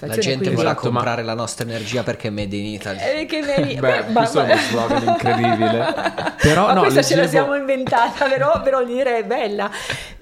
[0.00, 1.28] La gente vuole esatto, comprare ma...
[1.28, 2.98] la nostra energia perché è made in Italy.
[2.98, 3.74] Eh, che vedi...
[3.74, 5.94] Beh, Beh questo è uno slogan incredibile.
[6.40, 7.20] però ma no, questa leggevo...
[7.20, 9.70] ce la siamo inventata, però, però dire è bella.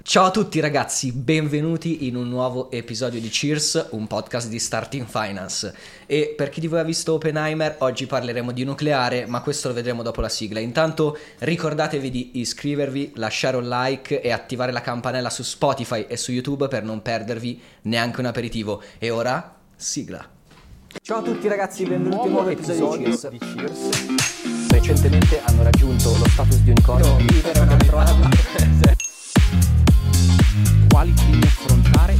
[0.01, 5.05] Ciao a tutti ragazzi, benvenuti in un nuovo episodio di Cheers, un podcast di Starting
[5.05, 5.75] Finance.
[6.05, 9.73] E per chi di voi ha visto Oppenheimer, oggi parleremo di nucleare, ma questo lo
[9.73, 10.59] vedremo dopo la sigla.
[10.59, 16.31] Intanto ricordatevi di iscrivervi, lasciare un like e attivare la campanella su Spotify e su
[16.31, 18.81] YouTube per non perdervi neanche un aperitivo.
[18.97, 20.27] E ora Sigla.
[21.01, 23.29] Ciao a tutti ragazzi, benvenuti in un nuovo episodio, di, Cheers.
[23.29, 24.71] di Cheers.
[24.71, 27.17] Recentemente hanno raggiunto lo status di unicorno.
[27.17, 28.29] Vivere un altro anno.
[30.89, 32.15] Quali temi affrontare?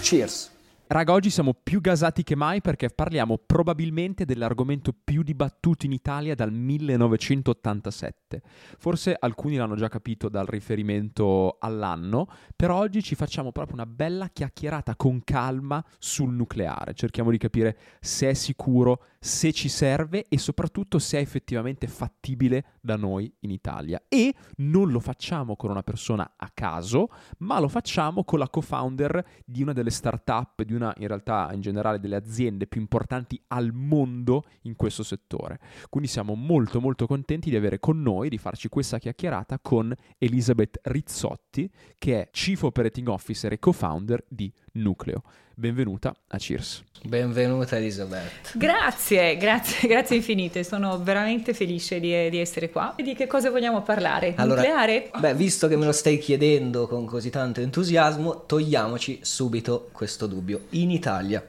[0.00, 0.52] Cheers.
[0.86, 6.34] Raga, oggi siamo più gasati che mai perché parliamo probabilmente dell'argomento più dibattuto in Italia
[6.34, 8.42] dal 1987.
[8.78, 14.28] Forse alcuni l'hanno già capito dal riferimento all'anno, però oggi ci facciamo proprio una bella
[14.28, 16.92] chiacchierata con calma sul nucleare.
[16.92, 22.74] Cerchiamo di capire se è sicuro, se ci serve e soprattutto se è effettivamente fattibile
[22.82, 24.02] da noi in Italia.
[24.06, 27.08] E non lo facciamo con una persona a caso,
[27.38, 31.62] ma lo facciamo con la co-founder di una delle start-up, di una in realtà in
[31.62, 35.58] generale delle aziende più importanti al mondo in questo settore.
[35.88, 40.80] Quindi siamo molto molto contenti di avere con noi, di farci questa chiacchierata con Elisabeth
[40.82, 45.22] Rizzotti, che è Chief Operating Officer e co-founder di Nucleo.
[45.56, 46.82] Benvenuta a Cheers.
[47.04, 48.56] Benvenuta Elisabeth.
[48.56, 50.64] Grazie, grazie, grazie infinite.
[50.64, 52.96] Sono veramente felice di, di, essere qua.
[52.96, 54.34] E di che cosa vogliamo parlare?
[54.36, 55.10] Allora, Nucleare?
[55.16, 60.62] Beh, visto che me lo stai chiedendo con così tanto entusiasmo, togliamoci subito questo dubbio.
[60.70, 61.46] In Italia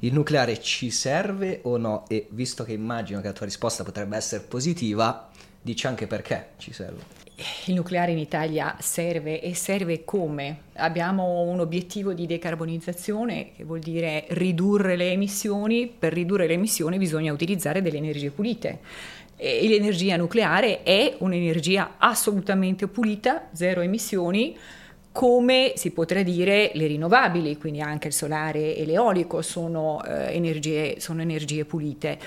[0.00, 2.06] il nucleare ci serve o no?
[2.08, 5.30] E visto che immagino che la tua risposta potrebbe essere positiva,
[5.62, 7.23] dici anche perché ci serve
[7.66, 10.58] il nucleare in Italia serve e serve come?
[10.74, 16.96] Abbiamo un obiettivo di decarbonizzazione che vuol dire ridurre le emissioni, per ridurre le emissioni
[16.96, 18.78] bisogna utilizzare delle energie pulite.
[19.36, 24.56] E l'energia nucleare è un'energia assolutamente pulita, zero emissioni,
[25.10, 31.00] come si potrà dire le rinnovabili, quindi anche il solare e l'eolico sono, eh, energie,
[31.00, 32.18] sono energie, pulite,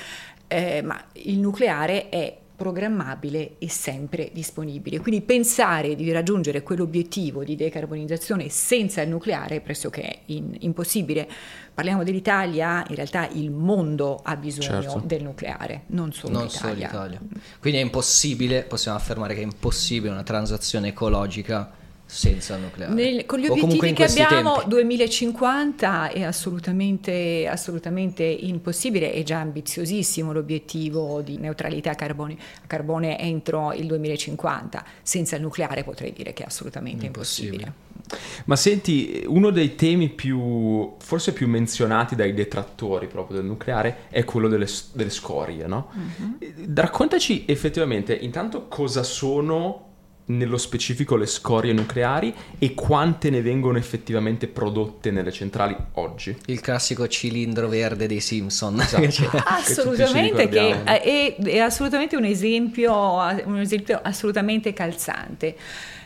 [0.47, 4.99] eh, ma il nucleare è programmabile e sempre disponibile.
[4.99, 11.29] Quindi pensare di raggiungere quell'obiettivo di decarbonizzazione senza il nucleare è pressoché in, impossibile.
[11.71, 15.03] Parliamo dell'Italia, in realtà il mondo ha bisogno certo.
[15.05, 16.89] del nucleare, non solo non l'Italia.
[16.89, 17.21] Solo l'Italia.
[17.59, 21.76] Quindi è impossibile, possiamo affermare che è impossibile una transazione ecologica
[22.07, 22.93] senza nucleare.
[22.93, 24.69] Nel, con gli obiettivi che abbiamo, tempi.
[24.69, 33.19] 2050 è assolutamente, assolutamente, impossibile, è già ambiziosissimo l'obiettivo di neutralità a carbone, a carbone
[33.19, 34.85] entro il 2050.
[35.03, 37.55] Senza il nucleare potrei dire che è assolutamente impossibile.
[37.55, 37.85] impossibile.
[38.45, 44.23] Ma senti, uno dei temi più, forse più menzionati dai detrattori proprio del nucleare è
[44.23, 45.89] quello delle, delle scorie, no?
[45.93, 46.37] Uh-huh.
[46.73, 49.86] Raccontaci effettivamente intanto cosa sono
[50.27, 56.35] nello specifico le scorie nucleari e quante ne vengono effettivamente prodotte nelle centrali oggi.
[56.47, 58.79] Il classico cilindro verde dei Simpson.
[58.79, 59.41] Esatto.
[59.45, 62.93] assolutamente, che, che è, è, assolutamente un esempio,
[63.45, 65.55] un esempio assolutamente calzante.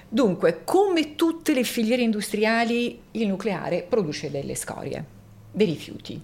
[0.08, 5.04] Dunque, come tutte le filiere industriali, il nucleare produce delle scorie,
[5.52, 6.22] dei rifiuti.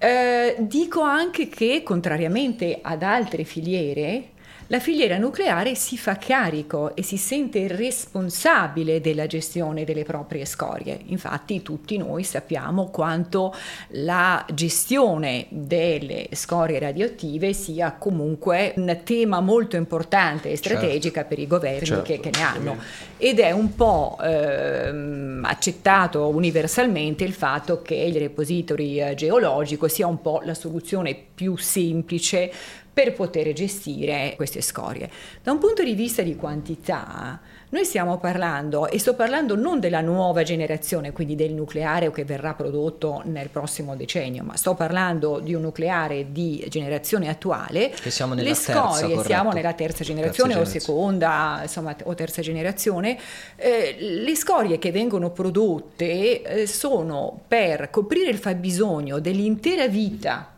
[0.00, 4.30] Eh, dico anche che, contrariamente ad altre filiere,
[4.70, 11.00] la filiera nucleare si fa carico e si sente responsabile della gestione delle proprie scorie.
[11.06, 13.54] Infatti tutti noi sappiamo quanto
[13.92, 20.78] la gestione delle scorie radioattive sia comunque un tema molto importante e certo.
[20.78, 21.28] strategica certo.
[21.28, 22.02] per i governi certo.
[22.02, 22.76] che, che, ne hanno.
[23.16, 30.06] Ed è un po' ehm, accettato universalmente il fatto che il repository eh, geologico sia
[30.06, 32.52] un po' la soluzione più semplice
[32.98, 35.08] per poter gestire queste scorie.
[35.40, 37.38] Da un punto di vista di quantità,
[37.68, 42.54] noi stiamo parlando, e sto parlando non della nuova generazione, quindi del nucleare che verrà
[42.54, 47.90] prodotto nel prossimo decennio, ma sto parlando di un nucleare di generazione attuale.
[47.90, 49.22] Che siamo nella Le scorie, corretto.
[49.22, 53.16] siamo nella terza generazione terza o seconda, insomma, o terza generazione.
[53.54, 60.56] Eh, le scorie che vengono prodotte eh, sono per coprire il fabbisogno dell'intera vita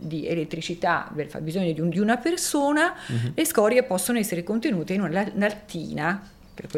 [0.00, 3.32] di elettricità del fabbisogno di, un, di una persona, uh-huh.
[3.34, 6.30] le scorie possono essere contenute in una lattina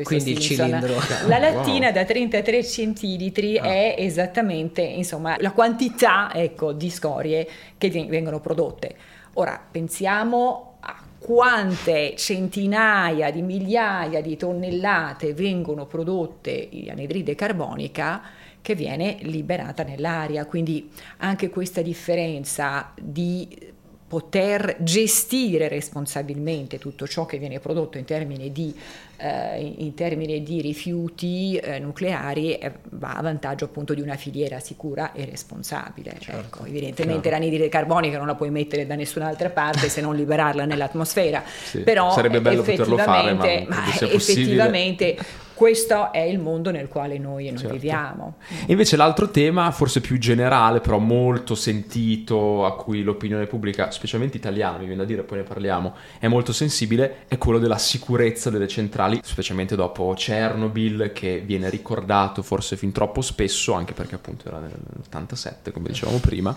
[0.04, 0.94] quindi il cilindro.
[1.26, 1.94] La lattina wow.
[1.94, 3.64] da 33 centilitri ah.
[3.64, 7.48] è esattamente insomma, la quantità ecco, di scorie
[7.78, 8.94] che vengono prodotte.
[9.34, 18.20] Ora pensiamo a quante centinaia di migliaia di tonnellate vengono prodotte di anidride carbonica
[18.62, 20.46] che viene liberata nell'aria.
[20.46, 23.70] Quindi anche questa differenza di
[24.12, 28.74] poter gestire responsabilmente tutto ciò che viene prodotto in termini di,
[29.22, 34.58] eh, in termini di rifiuti eh, nucleari eh, va a vantaggio appunto di una filiera
[34.58, 36.16] sicura e responsabile.
[36.18, 37.36] Certo, ecco, evidentemente chiaro.
[37.36, 42.12] l'anidride carbonica non la puoi mettere da nessun'altra parte se non liberarla nell'atmosfera, sì, però
[42.12, 45.16] sarebbe bello poterlo fare, ma, ma effettivamente
[45.62, 47.74] questo è il mondo nel quale noi, noi certo.
[47.74, 48.34] viviamo.
[48.66, 54.78] Invece l'altro tema, forse più generale, però molto sentito, a cui l'opinione pubblica, specialmente italiana,
[54.78, 58.66] mi viene da dire, poi ne parliamo, è molto sensibile, è quello della sicurezza delle
[58.66, 64.58] centrali, specialmente dopo Chernobyl, che viene ricordato forse fin troppo spesso, anche perché appunto era
[64.58, 66.56] nell'87, come dicevamo prima.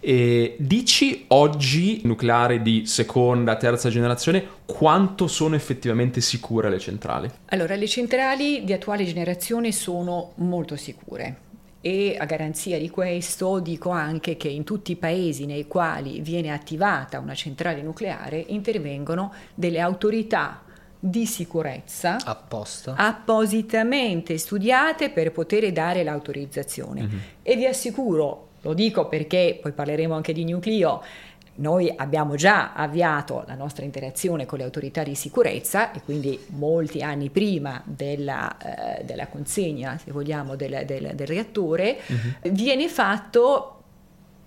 [0.00, 7.30] E dici oggi, nucleare di seconda, terza generazione, quanto sono effettivamente sicure le centrali?
[7.46, 11.44] Allora, le centrali di attuale generazione sono molto sicure
[11.86, 16.50] e a garanzia di questo dico anche che in tutti i paesi nei quali viene
[16.50, 20.62] attivata una centrale nucleare intervengono delle autorità
[21.08, 22.94] di sicurezza Apposta.
[22.96, 27.02] appositamente studiate per poter dare l'autorizzazione.
[27.02, 27.18] Mm-hmm.
[27.42, 31.02] E vi assicuro, lo dico perché poi parleremo anche di nucleo,
[31.56, 37.02] noi abbiamo già avviato la nostra interazione con le autorità di sicurezza e quindi molti
[37.02, 42.50] anni prima della, eh, della consegna, se vogliamo, del, del, del reattore, uh-huh.
[42.50, 43.75] viene fatto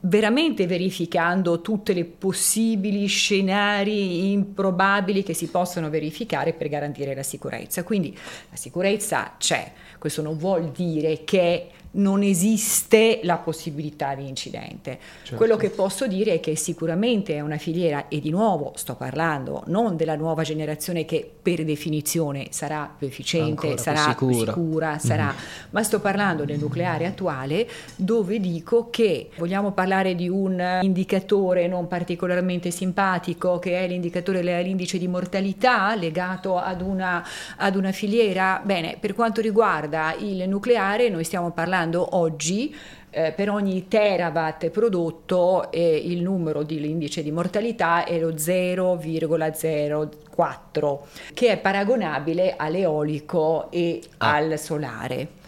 [0.02, 7.84] veramente verificando tutte le possibili scenari improbabili che si possono verificare per garantire la sicurezza.
[7.84, 8.18] Quindi
[8.50, 15.00] la sicurezza c'è, questo non vuol dire che non esiste la possibilità di incidente.
[15.24, 15.36] Certo.
[15.36, 19.64] Quello che posso dire è che sicuramente è una filiera, e di nuovo sto parlando
[19.68, 25.00] non della nuova generazione che per definizione sarà più efficiente, Ancora sarà più sicura, sicura
[25.00, 25.68] sarà, mm-hmm.
[25.72, 31.88] ma sto parlando del nucleare attuale dove dico che vogliamo parlare di un indicatore non
[31.88, 37.26] particolarmente simpatico che è l'indicatore l'indice di mortalità legato ad una,
[37.58, 38.62] ad una filiera.
[38.64, 42.76] Bene, per quanto riguarda il nucleare noi stiamo parlando parlando oggi
[43.12, 50.98] eh, per ogni terawatt prodotto eh, il numero dell'indice di mortalità è lo 0,04
[51.34, 54.36] che è paragonabile all'eolico e ah.
[54.36, 55.39] al solare.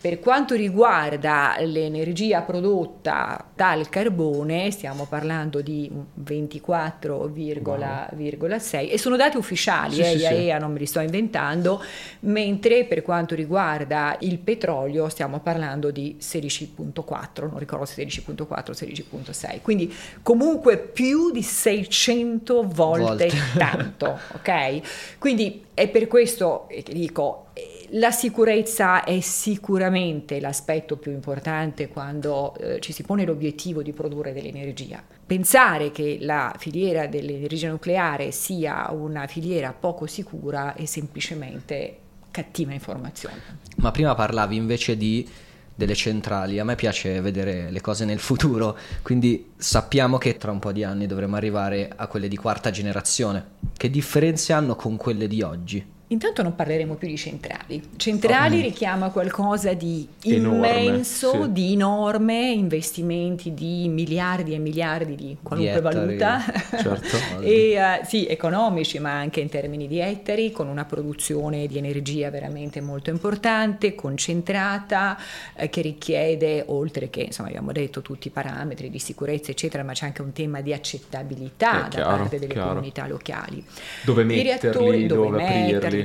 [0.00, 5.90] Per quanto riguarda l'energia prodotta dal carbone, stiamo parlando di
[6.24, 10.62] 24,6 e sono dati ufficiali, sì, eh, sì, IAEA sì.
[10.62, 11.82] non me li sto inventando,
[12.20, 18.72] mentre per quanto riguarda il petrolio stiamo parlando di 16.4, non ricordo se 16.4 o
[18.72, 23.58] 16.6, quindi comunque più di 600 volte, volte.
[23.58, 25.18] tanto, ok?
[25.18, 27.48] Quindi è per questo che dico
[27.92, 34.32] la sicurezza è sicuramente l'aspetto più importante quando eh, ci si pone l'obiettivo di produrre
[34.32, 35.02] dell'energia.
[35.26, 41.96] Pensare che la filiera dell'energia nucleare sia una filiera poco sicura è semplicemente
[42.30, 43.58] cattiva informazione.
[43.76, 45.28] Ma prima parlavi invece di
[45.74, 46.58] delle centrali.
[46.58, 50.84] A me piace vedere le cose nel futuro, quindi sappiamo che tra un po' di
[50.84, 53.52] anni dovremo arrivare a quelle di quarta generazione.
[53.74, 55.98] Che differenze hanno con quelle di oggi?
[56.12, 57.80] Intanto non parleremo più di centrali.
[57.96, 58.62] Centrali oh.
[58.62, 61.52] richiama qualcosa di immenso, enorme, sì.
[61.52, 66.42] di enorme, investimenti di miliardi e miliardi di qualunque di valuta,
[66.82, 67.16] certo.
[67.42, 72.28] e, uh, sì, economici, ma anche in termini di ettari, con una produzione di energia
[72.28, 75.16] veramente molto importante, concentrata,
[75.54, 79.92] eh, che richiede, oltre che, insomma, abbiamo detto tutti i parametri di sicurezza, eccetera, ma
[79.92, 82.68] c'è anche un tema di accettabilità eh, da chiaro, parte delle chiaro.
[82.70, 83.64] comunità locali.
[84.02, 85.99] Dove metterli, I reattori, dove, dove aprirli.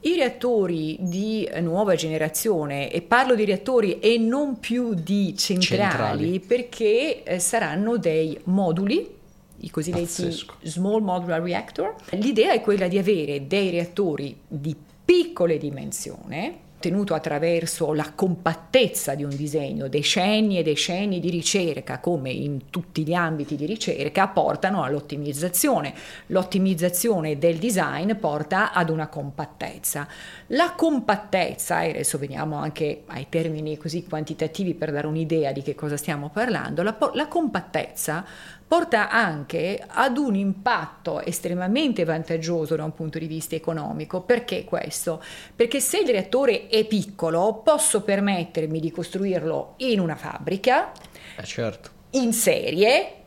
[0.00, 6.40] I reattori di nuova generazione, e parlo di reattori e non più di centrali, centrali.
[6.40, 9.22] perché eh, saranno dei moduli
[9.60, 10.56] i cosiddetti Pazzesco.
[10.62, 11.94] small modular reactor.
[12.10, 19.24] L'idea è quella di avere dei reattori di piccole dimensioni ottenuto attraverso la compattezza di
[19.24, 24.82] un disegno, decenni e decenni di ricerca, come in tutti gli ambiti di ricerca, portano
[24.82, 25.94] all'ottimizzazione.
[26.26, 30.06] L'ottimizzazione del design porta ad una compattezza.
[30.48, 35.74] La compattezza, e adesso veniamo anche ai termini così quantitativi per dare un'idea di che
[35.74, 38.24] cosa stiamo parlando, la, la compattezza
[38.66, 44.22] porta anche ad un impatto estremamente vantaggioso da un punto di vista economico.
[44.22, 45.22] Perché questo?
[45.54, 50.92] Perché se il reattore è piccolo, posso permettermi di costruirlo in una fabbrica,
[51.36, 51.90] eh certo.
[52.10, 53.23] in serie,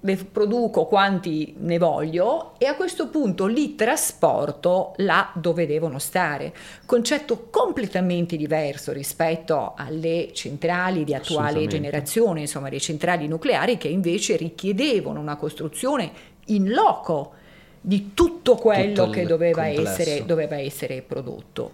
[0.00, 6.54] ne produco quanti ne voglio e a questo punto li trasporto là dove devono stare.
[6.86, 14.36] Concetto completamente diverso rispetto alle centrali di attuale generazione, insomma le centrali nucleari che invece
[14.36, 16.10] richiedevano una costruzione
[16.46, 17.32] in loco
[17.80, 21.72] di tutto quello tutto che doveva essere, doveva essere prodotto.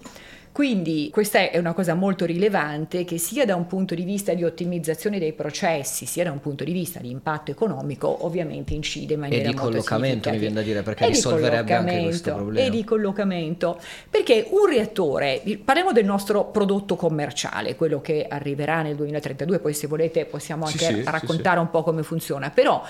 [0.54, 4.44] Quindi questa è una cosa molto rilevante che sia da un punto di vista di
[4.44, 9.18] ottimizzazione dei processi, sia da un punto di vista di impatto economico, ovviamente incide in
[9.18, 12.66] maniera molto E di collocamento mi viene da dire, perché risolverebbe anche questo problema.
[12.68, 18.94] E di collocamento, perché un reattore, parliamo del nostro prodotto commerciale, quello che arriverà nel
[18.94, 22.80] 2032, poi se volete possiamo anche sì, sì, raccontare sì, un po' come funziona, però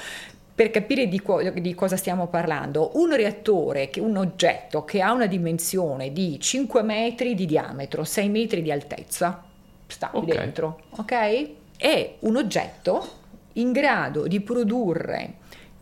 [0.54, 5.26] per capire di, co- di, cosa stiamo parlando, un reattore, un oggetto che ha una
[5.26, 9.42] dimensione di 5 metri di diametro, 6 metri di altezza,
[9.86, 10.36] sta qui okay.
[10.36, 11.48] dentro, ok?
[11.76, 13.22] È un oggetto
[13.54, 15.34] in grado di produrre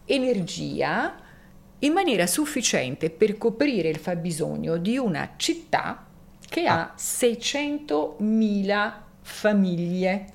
[0.07, 1.17] energia
[1.81, 6.07] in maniera sufficiente per coprire il fabbisogno di una città
[6.49, 6.81] che ah.
[6.81, 10.27] ha 600.000 famiglie.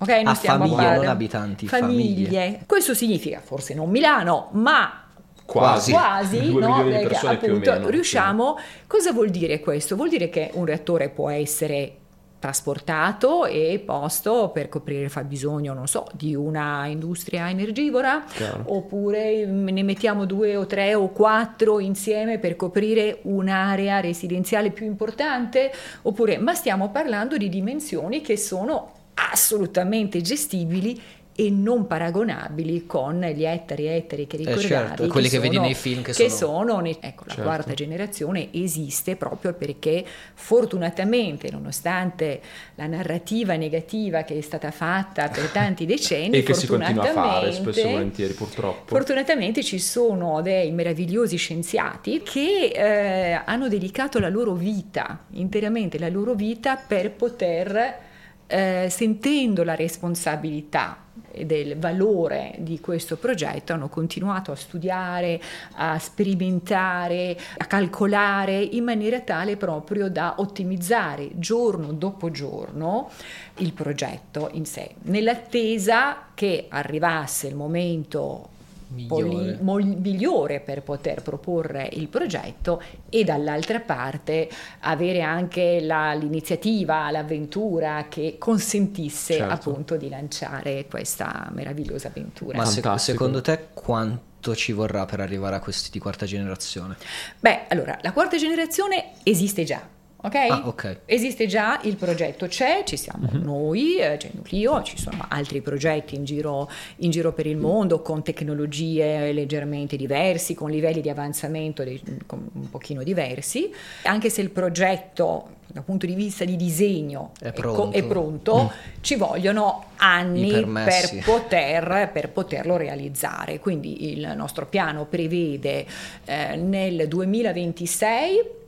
[0.00, 2.24] Ok, non a stiamo famiglie, a non abitanti, famiglie.
[2.24, 2.60] famiglie.
[2.66, 5.04] Questo significa forse non Milano, ma
[5.44, 6.82] quasi, quasi no?
[6.84, 8.56] Perché, appunto, meno, riusciamo.
[8.56, 8.64] Sì.
[8.86, 9.96] Cosa vuol dire questo?
[9.96, 11.96] Vuol dire che un reattore può essere
[12.38, 18.64] trasportato e posto per coprire il fabbisogno, non so, di una industria energivora, Chiaro.
[18.68, 25.70] oppure ne mettiamo due o tre o quattro insieme per coprire un'area residenziale più importante,
[26.02, 31.00] oppure, ma stiamo parlando di dimensioni che sono assolutamente gestibili
[31.40, 34.64] e non paragonabili con gli ettari e ettari che ricordavi.
[34.64, 36.74] Eh certo, quelli che, che vedi nei film che, che sono...
[36.74, 36.86] sono...
[36.86, 37.42] ecco, la certo.
[37.42, 42.40] quarta generazione esiste proprio perché fortunatamente, nonostante
[42.74, 47.12] la narrativa negativa che è stata fatta per tanti decenni, e che si continua a
[47.12, 48.94] fare spesso e volentieri purtroppo.
[48.94, 56.10] Fortunatamente ci sono dei meravigliosi scienziati che eh, hanno dedicato la loro vita, interamente la
[56.10, 58.08] loro vita, per poter
[58.50, 61.04] eh, sentendo la responsabilità
[61.44, 65.40] del valore di questo progetto hanno continuato a studiare,
[65.74, 73.10] a sperimentare, a calcolare in maniera tale proprio da ottimizzare giorno dopo giorno
[73.58, 78.58] il progetto in sé, nell'attesa che arrivasse il momento
[78.90, 79.56] migliore.
[79.56, 84.48] Poli, migliore per poter proporre il progetto e dall'altra parte
[84.80, 89.52] avere anche la, l'iniziativa, l'avventura che consentisse certo.
[89.52, 92.58] appunto di lanciare questa meravigliosa avventura.
[92.58, 96.96] Ma se, secondo te quanto ci vorrà per arrivare a questi di quarta generazione?
[97.38, 99.80] Beh, allora, la quarta generazione esiste già,
[100.22, 100.50] Okay?
[100.50, 100.98] Ah, ok?
[101.06, 103.42] Esiste già il progetto, c'è, ci siamo uh-huh.
[103.42, 108.02] noi, eh, c'è Nucleo, ci sono altri progetti in giro, in giro, per il mondo
[108.02, 113.72] con tecnologie leggermente diversi, con livelli di avanzamento di, un pochino diversi,
[114.02, 119.00] anche se il progetto dal punto di vista di disegno è pronto, è pronto mm.
[119.00, 123.58] ci vogliono anni per, poter, per, poterlo realizzare.
[123.60, 125.86] Quindi il nostro piano prevede
[126.24, 128.58] eh, nel 2026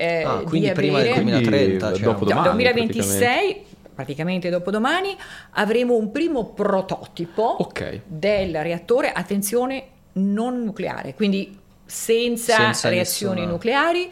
[0.00, 2.02] eh, ah, quindi prima avere, del 2030, cioè.
[2.02, 3.64] dopo domani, 2026 praticamente.
[3.94, 5.16] praticamente dopodomani
[5.52, 8.00] avremo un primo prototipo okay.
[8.06, 11.54] del reattore, attenzione, non nucleare, quindi
[11.84, 13.52] senza, senza reazioni nessuna...
[13.52, 14.10] nucleari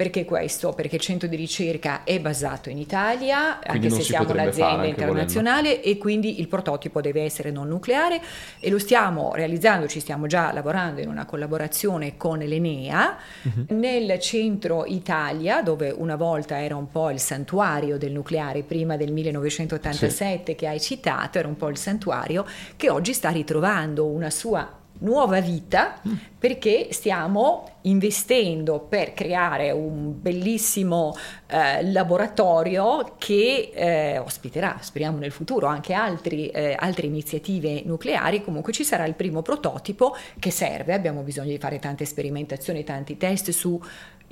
[0.00, 0.72] perché questo?
[0.72, 5.68] Perché il centro di ricerca è basato in Italia, quindi anche se siamo un'azienda internazionale
[5.68, 5.88] volendo.
[5.88, 8.18] e quindi il prototipo deve essere non nucleare
[8.60, 13.76] e lo stiamo realizzando, ci stiamo già lavorando in una collaborazione con l'Enea uh-huh.
[13.76, 19.12] nel centro Italia, dove una volta era un po' il santuario del nucleare, prima del
[19.12, 20.54] 1987 sì.
[20.54, 25.40] che hai citato, era un po' il santuario che oggi sta ritrovando una sua nuova
[25.40, 26.00] vita
[26.38, 31.14] perché stiamo investendo per creare un bellissimo
[31.46, 38.42] eh, laboratorio che eh, ospiterà, speriamo nel futuro, anche altri, eh, altre iniziative nucleari.
[38.42, 43.16] Comunque ci sarà il primo prototipo che serve, abbiamo bisogno di fare tante sperimentazioni, tanti
[43.16, 43.80] test su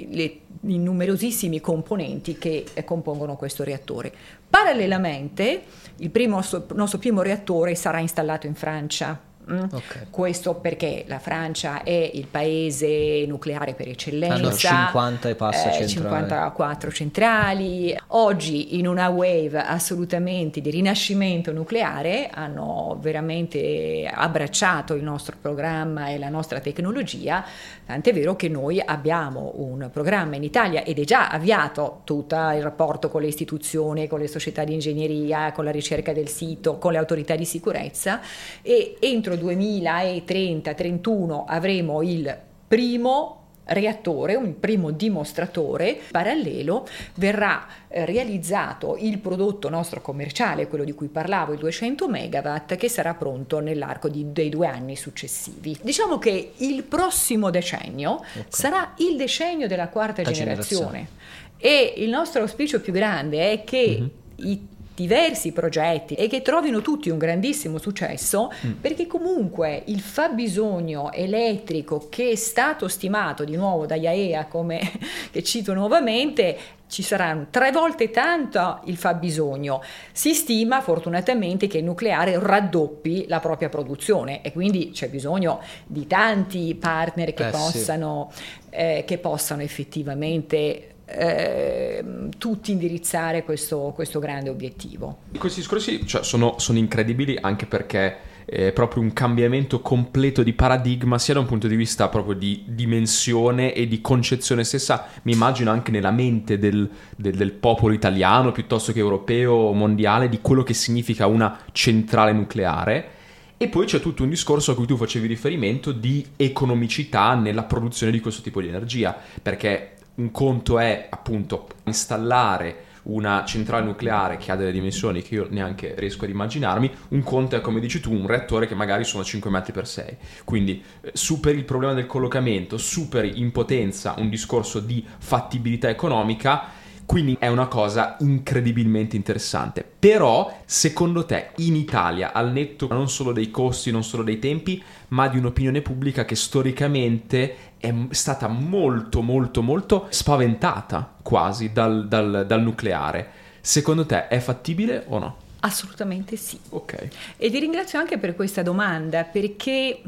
[0.01, 4.13] i numerosissimi componenti che eh, compongono questo reattore.
[4.49, 5.63] Parallelamente,
[5.97, 6.41] il primo,
[6.75, 9.28] nostro primo reattore sarà installato in Francia?
[9.51, 10.07] Okay.
[10.11, 14.35] Questo perché la Francia è il paese nucleare per eccellenza.
[14.35, 15.89] Hanno 50 e passa eh, centrali.
[15.89, 17.97] 54 centrali.
[18.09, 26.19] Oggi in una wave assolutamente di rinascimento nucleare hanno veramente abbracciato il nostro programma e
[26.19, 27.45] la nostra tecnologia,
[27.89, 32.63] tant'è vero che noi abbiamo un programma in Italia ed è già avviato tutto il
[32.63, 36.93] rapporto con le istituzioni, con le società di ingegneria, con la ricerca del sito, con
[36.93, 38.21] le autorità di sicurezza
[38.61, 43.38] e entro 2030-31 avremo il primo
[43.69, 45.99] reattore, un primo dimostratore.
[46.11, 52.77] Parallelo verrà eh, realizzato il prodotto nostro commerciale, quello di cui parlavo, il 200 megawatt,
[52.77, 55.79] che sarà pronto nell'arco di, dei due anni successivi.
[55.81, 58.45] Diciamo che il prossimo decennio okay.
[58.49, 60.87] sarà il decennio della quarta generazione.
[60.87, 61.17] generazione.
[61.59, 64.51] E il nostro auspicio più grande è che mm-hmm.
[64.51, 64.67] i
[64.99, 68.73] diversi progetti e che trovino tutti un grandissimo successo mm.
[68.81, 74.81] perché comunque il fabbisogno elettrico che è stato stimato di nuovo da IAEA come
[75.31, 79.83] che cito nuovamente ci saranno tre volte tanto il fabbisogno.
[80.11, 86.07] Si stima fortunatamente che il nucleare raddoppi la propria produzione e quindi c'è bisogno di
[86.07, 88.43] tanti partner che, eh, possano, sì.
[88.71, 92.05] eh, che possano effettivamente eh,
[92.37, 95.21] tutti indirizzare questo, questo, grande obiettivo.
[95.39, 101.19] Questi discorsi cioè, sono, sono, incredibili anche perché è proprio un cambiamento completo di paradigma
[101.19, 105.71] sia da un punto di vista proprio di dimensione e di concezione stessa, mi immagino
[105.71, 110.75] anche nella mente del, del, del popolo italiano piuttosto che europeo, mondiale, di quello che
[110.75, 113.17] significa una centrale nucleare.
[113.61, 118.13] E poi c'è tutto un discorso a cui tu facevi riferimento di economicità nella produzione
[118.13, 124.53] di questo tipo di energia, perché un conto è appunto installare una centrale nucleare che
[124.53, 128.13] ha delle dimensioni che io neanche riesco ad immaginarmi, un conto è come dici tu
[128.13, 130.17] un reattore che magari sono 5 metri per 6.
[130.45, 136.87] Quindi eh, superi il problema del collocamento, superi in potenza un discorso di fattibilità economica
[137.09, 139.83] quindi è una cosa incredibilmente interessante.
[139.99, 144.83] Però, secondo te, in Italia, al netto non solo dei costi, non solo dei tempi,
[145.09, 152.45] ma di un'opinione pubblica che storicamente è stata molto, molto, molto spaventata quasi dal, dal,
[152.47, 153.31] dal nucleare.
[153.61, 155.37] Secondo te è fattibile o no?
[155.61, 156.59] Assolutamente sì.
[156.71, 157.09] Ok.
[157.37, 160.03] E ti ringrazio anche per questa domanda perché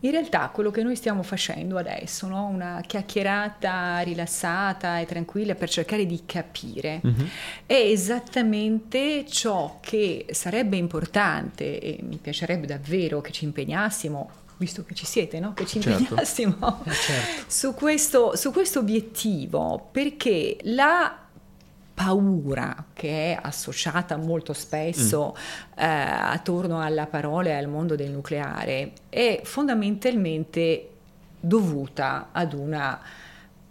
[0.00, 2.46] in realtà quello che noi stiamo facendo adesso, no?
[2.46, 7.26] una chiacchierata rilassata e tranquilla per cercare di capire, mm-hmm.
[7.64, 14.94] è esattamente ciò che sarebbe importante e mi piacerebbe davvero che ci impegnassimo visto che
[14.94, 15.52] ci siete, no?
[15.54, 16.02] che ci certo.
[16.02, 16.90] impegnassimo certo.
[16.92, 17.44] certo.
[17.46, 21.18] su, questo, su questo obiettivo, perché la
[21.94, 25.78] paura che è associata molto spesso mm.
[25.78, 30.90] eh, attorno alla parola e al mondo del nucleare è fondamentalmente
[31.40, 33.00] dovuta ad una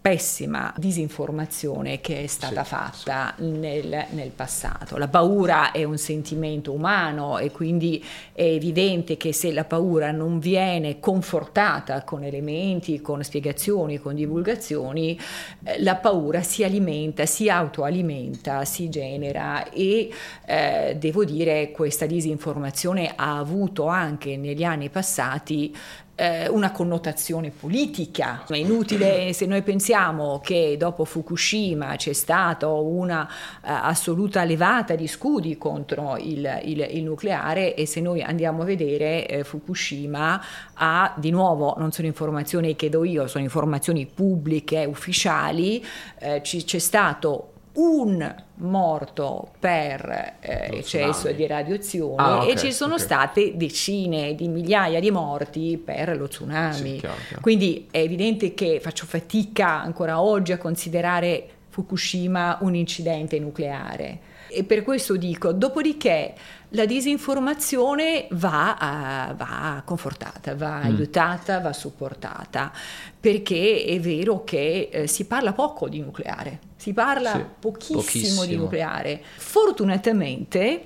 [0.05, 3.43] pessima disinformazione che è stata sì, fatta sì.
[3.43, 4.97] Nel, nel, passato.
[4.97, 10.37] La paura è un sentimento umano e quindi è evidente che se la paura non
[10.37, 15.19] viene confortata con elementi, con spiegazioni, con divulgazioni,
[15.63, 20.11] eh, la paura si alimenta, si autoalimenta, si genera e
[20.45, 25.75] eh, devo dire questa disinformazione ha avuto anche negli anni passati
[26.15, 28.43] eh, una connotazione politica.
[28.47, 35.07] È inutile se noi pensiamo che dopo Fukushima c'è stata una uh, assoluta levata di
[35.07, 40.41] scudi contro il, il, il, nucleare e se noi andiamo a vedere eh, Fukushima
[40.73, 45.83] ha di nuovo, non sono informazioni che do io, sono informazioni pubbliche, ufficiali,
[46.19, 52.71] eh, c- c'è stato un morto per eh, eccesso di radiazione ah, okay, e ci
[52.71, 53.05] sono okay.
[53.05, 56.73] state decine di migliaia di morti per lo tsunami.
[56.73, 57.41] Sì, chiaro, chiaro.
[57.41, 64.19] Quindi è evidente che faccio fatica ancora oggi a considerare Fukushima un incidente nucleare.
[64.55, 66.33] E per questo dico, dopodiché
[66.69, 70.83] la disinformazione va, a, va confortata, va mm.
[70.83, 72.71] aiutata, va supportata,
[73.19, 78.45] perché è vero che eh, si parla poco di nucleare, si parla sì, pochissimo, pochissimo,
[78.45, 79.21] di nucleare.
[79.35, 80.85] Fortunatamente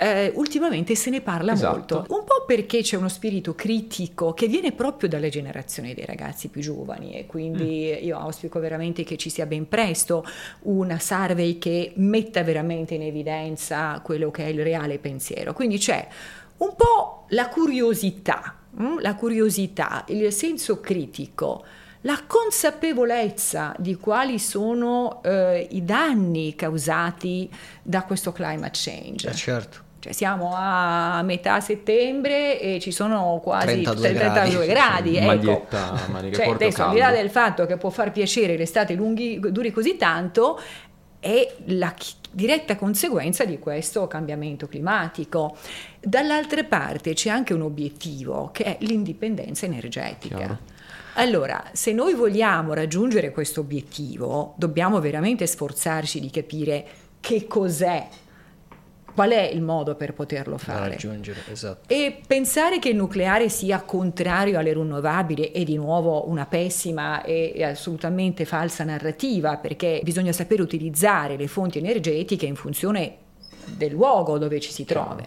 [0.00, 1.76] eh, ultimamente se ne parla esatto.
[1.76, 6.48] molto, un po' perché c'è uno spirito critico che viene proprio dalle generazioni dei ragazzi
[6.48, 8.04] più giovani e quindi mm.
[8.06, 10.24] io auspico veramente che ci sia ben presto
[10.60, 15.52] una survey che metta veramente in evidenza quello che è il reale pensiero.
[15.52, 16.08] Quindi c'è
[16.56, 19.00] un po' la curiosità, hm?
[19.00, 21.62] la curiosità, il senso critico
[22.04, 27.50] la consapevolezza di quali sono eh, i danni causati
[27.82, 29.28] da questo climate change.
[29.28, 29.88] Eh certo.
[30.00, 35.66] Cioè siamo a metà settembre e ci sono quasi 32 gradi, gradi ecco.
[36.32, 39.98] cioè, adesso, al di là del fatto che può far piacere l'estate lunghi, duri così
[39.98, 40.58] tanto,
[41.20, 41.94] è la
[42.30, 45.56] diretta conseguenza di questo cambiamento climatico.
[46.00, 50.36] Dall'altra parte c'è anche un obiettivo che è l'indipendenza energetica.
[50.36, 50.58] Chiaro.
[51.14, 56.86] Allora, se noi vogliamo raggiungere questo obiettivo, dobbiamo veramente sforzarci di capire
[57.20, 58.08] che cos'è
[59.20, 60.88] qual è il modo per poterlo fare?
[60.88, 61.92] raggiungere, esatto.
[61.92, 67.62] E pensare che il nucleare sia contrario alle rinnovabili è di nuovo una pessima e
[67.62, 73.16] assolutamente falsa narrativa, perché bisogna sapere utilizzare le fonti energetiche in funzione
[73.76, 75.18] del luogo dove ci si trova.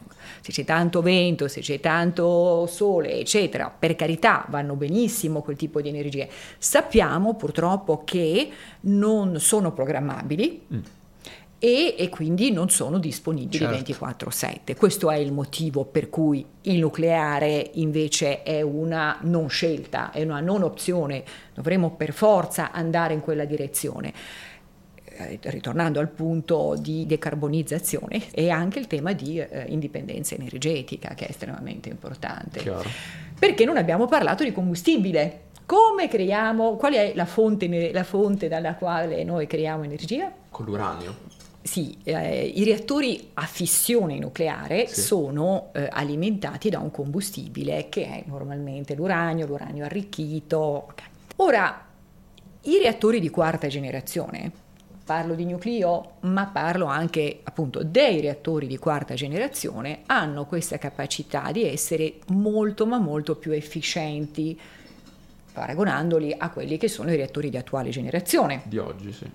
[0.42, 5.82] Se c'è tanto vento, se c'è tanto sole, eccetera, per carità vanno benissimo quel tipo
[5.82, 6.28] di energie.
[6.58, 8.50] Sappiamo purtroppo che
[8.82, 10.62] non sono programmabili.
[10.74, 10.80] Mm.
[11.66, 13.94] E, e, quindi non sono disponibili certo.
[13.94, 14.76] 24/7.
[14.76, 20.42] Questo è il motivo per cui il nucleare invece è una non scelta, è una
[20.42, 21.24] non opzione,
[21.54, 24.12] dovremo per forza andare in quella direzione.
[25.06, 31.28] Eh, ritornando al punto di decarbonizzazione e anche il tema di eh, indipendenza energetica che
[31.28, 32.60] è estremamente importante.
[32.60, 32.90] Chiaro.
[33.40, 35.44] Perché non abbiamo parlato di combustibile.
[35.66, 40.30] Come creiamo, qual è la fonte, la fonte dalla quale noi creiamo energia?
[40.50, 41.32] Con l'uranio.
[41.64, 45.00] Sì, eh, i reattori a fissione nucleare sì.
[45.00, 50.58] sono eh, alimentati da un combustibile che è normalmente l'uranio, l'uranio arricchito.
[50.58, 51.08] Okay.
[51.38, 51.86] Ora,
[52.64, 54.52] i reattori di quarta generazione
[55.06, 61.52] parlo di nucleo, ma parlo anche appunto dei reattori di quarta generazione, hanno questa capacità
[61.52, 64.60] di essere molto ma molto più efficienti
[65.52, 68.64] paragonandoli a quelli che sono i reattori di attuale generazione.
[68.66, 69.30] Di oggi, sì.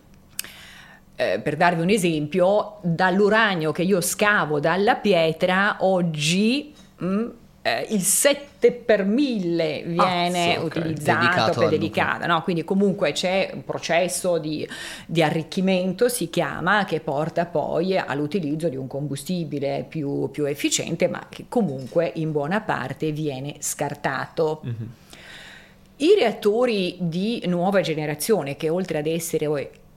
[1.21, 7.29] Eh, per darvi un esempio, dall'uranio che io scavo dalla pietra, oggi mh, mm,
[7.63, 10.81] eh, il 7 per 1000 viene ah, okay.
[10.81, 12.43] utilizzato dedicato per dedicata, no?
[12.43, 14.65] quindi comunque c'è un processo di,
[15.07, 21.27] di, arricchimento, si chiama, che porta poi all'utilizzo di un combustibile più, più efficiente, ma
[21.29, 24.63] che comunque in buona parte viene scartato.
[24.65, 24.89] Mm-hmm.
[25.97, 29.47] I reattori di nuova generazione, che oltre ad essere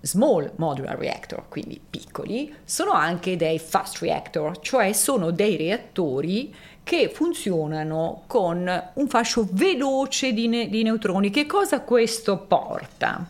[0.02, 7.10] small modular reactor, quindi piccoli, sono anche dei fast reactor, cioè sono dei reattori che
[7.14, 11.30] funzionano con un fascio veloce di, ne- di neutroni.
[11.30, 13.30] Che cosa questo porta?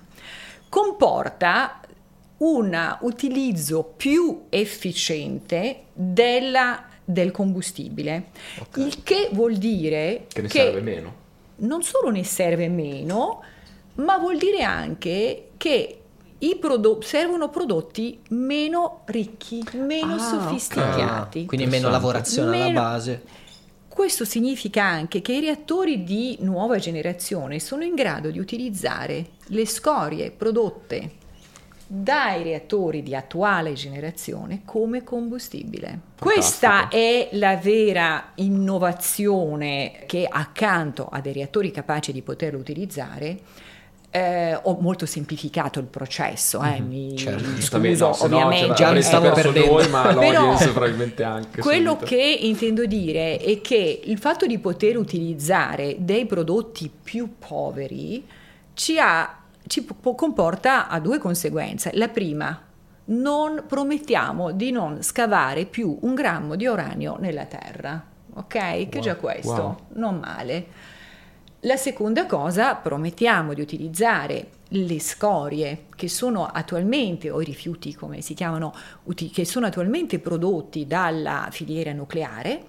[0.69, 1.81] Comporta
[2.37, 8.29] un utilizzo più efficiente della, del combustibile,
[8.59, 8.85] okay.
[8.85, 11.19] il che vuol dire che ne che serve meno.
[11.57, 13.43] Non solo ne serve meno,
[13.95, 16.00] ma vuol dire anche che
[16.41, 21.39] i prodotti servono prodotti meno ricchi, meno ah, sofisticati.
[21.39, 21.45] Okay.
[21.45, 23.23] Quindi meno lavorazione meno, alla base.
[23.87, 29.65] Questo significa anche che i reattori di nuova generazione sono in grado di utilizzare le
[29.67, 31.19] scorie prodotte
[31.85, 35.87] dai reattori di attuale generazione come combustibile.
[35.87, 36.23] Fantastico.
[36.23, 43.39] Questa è la vera innovazione che accanto a dei reattori capaci di poterlo utilizzare
[44.13, 46.87] eh, ho molto semplificato il processo, eh, mm-hmm.
[46.87, 47.61] mi, certo.
[47.61, 48.67] scuso no, ovviamente.
[48.67, 49.71] No, già mi stavo perdendo.
[49.71, 51.61] Noi, ma Però, probabilmente anche.
[51.61, 52.07] Quello subito.
[52.07, 58.27] che intendo dire è che il fatto di poter utilizzare dei prodotti più poveri
[58.73, 61.91] ci, ha, ci comporta a due conseguenze.
[61.93, 62.61] La prima,
[63.05, 68.49] non promettiamo di non scavare più un grammo di uranio nella terra, ok?
[68.49, 69.01] Che wow.
[69.01, 69.77] già questo, wow.
[69.93, 70.89] non male.
[71.65, 78.21] La seconda cosa, promettiamo di utilizzare le scorie che sono attualmente, o i rifiuti come
[78.21, 78.73] si chiamano,
[79.31, 82.63] che sono attualmente prodotti dalla filiera nucleare,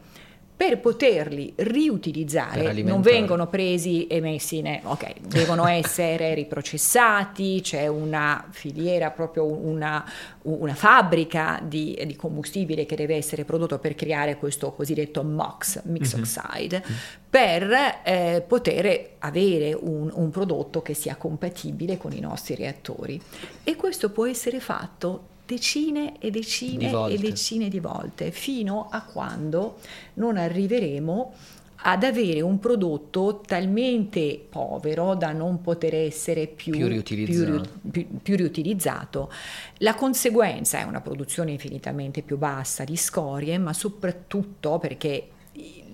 [0.62, 4.79] per poterli riutilizzare per non vengono presi e messi in...
[4.81, 10.09] ok, devono essere riprocessati, c'è una filiera, proprio una,
[10.42, 16.14] una fabbrica di, di, combustibile che deve essere prodotto per creare questo cosiddetto MOX, mix
[16.14, 16.22] mm-hmm.
[16.22, 16.98] oxide, mm-hmm.
[17.29, 23.20] per eh, poter avere un, un prodotto che sia compatibile con i nostri reattori.
[23.64, 29.78] E questo può essere fatto decine e decine e decine di volte, fino a quando
[30.14, 31.35] non arriveremo
[31.85, 37.68] ad avere un prodotto talmente povero da non poter essere più, più, riutilizzato.
[37.90, 39.33] Più, più, riutilizzato.
[39.78, 45.28] La conseguenza è una produzione infinitamente più bassa di scorie, ma soprattutto perché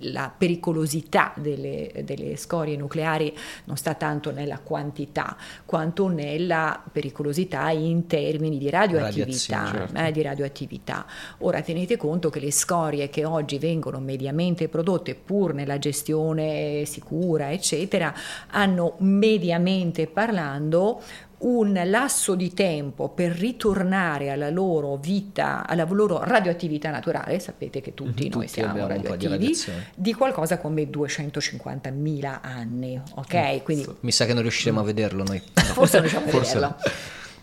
[0.01, 8.07] la pericolosità delle, delle, scorie nucleari non sta tanto nella quantità quanto nella pericolosità in
[8.07, 9.97] termini di radioattività, certo.
[9.97, 11.05] eh, di radioattività.
[11.39, 17.51] Ora tenete conto che le scorie che oggi vengono mediamente prodotte pur nella gestione sicura
[17.51, 18.13] eccetera
[18.47, 21.01] hanno mediamente parlando
[21.39, 27.93] un lasso di tempo per ritornare alla loro vita, alla loro radioattività naturale, sapete che
[27.93, 29.57] tutti, noi tutti siamo radioattivi, di,
[29.95, 33.35] di, qualcosa come 250.000 anni, ok?
[33.35, 33.57] Mm.
[33.63, 35.41] Quindi, Mi sa che non riusciremo a vederlo noi.
[35.53, 36.75] Forse non riusciamo a vederlo.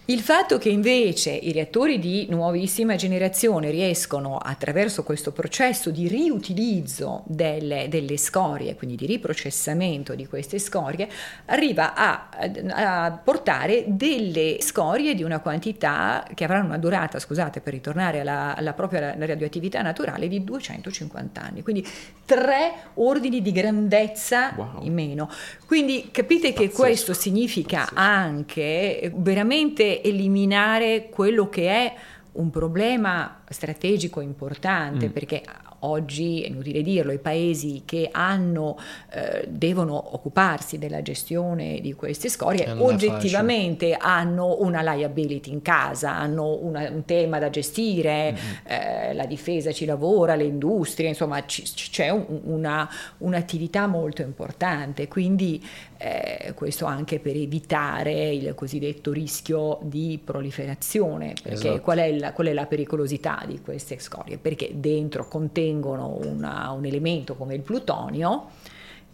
[0.09, 7.25] Il fatto che invece i reattori di nuovissima generazione riescono attraverso questo processo di riutilizzo
[7.27, 11.09] delle, delle scorie, quindi di riprocessamento di queste scorie,
[11.47, 12.29] arriva a,
[12.69, 18.55] a, portare delle scorie di una quantità che avranno una durata, scusate, per ritornare alla,
[18.55, 21.85] alla propria radioattività naturale di 250 anni, quindi
[22.25, 24.85] tre ordini di grandezza wow.
[24.85, 25.29] in meno.
[25.67, 26.81] Quindi capite che Pazzesco.
[26.81, 27.99] questo significa Pazzesco.
[27.99, 31.95] anche veramente eliminare quello che è
[32.33, 35.11] un problema strategico importante mm.
[35.11, 35.43] perché
[35.81, 38.79] oggi, è inutile dirlo, i paesi che hanno,
[39.13, 46.59] eh, devono occuparsi della gestione di queste scorie oggettivamente hanno una liability in casa, hanno
[46.61, 48.53] una, un tema da gestire, mm-hmm.
[48.67, 55.09] eh, la difesa ci lavora, le industrie, insomma c- c'è un, una, un'attività molto importante,
[55.09, 55.65] quindi
[55.99, 61.81] eh, questo anche per evitare il cosiddetto rischio di proliferazione, perché esatto.
[61.81, 64.39] qual, è la, qual, è la, pericolosità di queste scorie?
[64.39, 68.49] Perché dentro contengono una, un elemento come il plutonio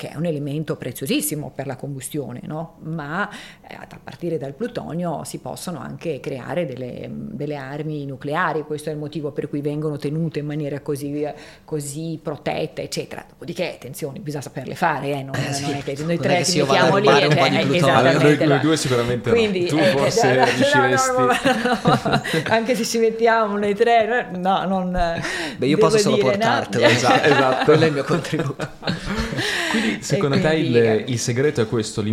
[0.02, 2.78] che è un elemento preziosissimo per la combustione, no?
[2.80, 3.30] ma
[3.64, 8.92] eh, a partire dal plutonio si possono anche creare delle, delle, armi nucleari, questo è
[8.94, 11.24] il motivo per cui vengono tenute in maniera così,
[11.64, 13.24] così protetta, eccetera.
[13.28, 15.22] Dopodiché, attenzione, bisogna saperle fare, eh?
[15.22, 15.66] non, eh, sì.
[15.66, 18.44] non, è che noi tre ci mettiamo lì e eh, esattamente.
[18.44, 19.66] Noi, noi, due sicuramente Quindi, no.
[19.68, 21.16] tu eh, forse no, riusciresti...
[21.16, 25.22] No, no, anche se ci mettiamo noi tre, no, non...
[25.56, 27.64] Beh, io posso solo portartelo, esatto, esatto.
[27.66, 28.68] quello è il mio contributo.
[29.70, 32.04] Quindi secondo te il, il, segreto è questo,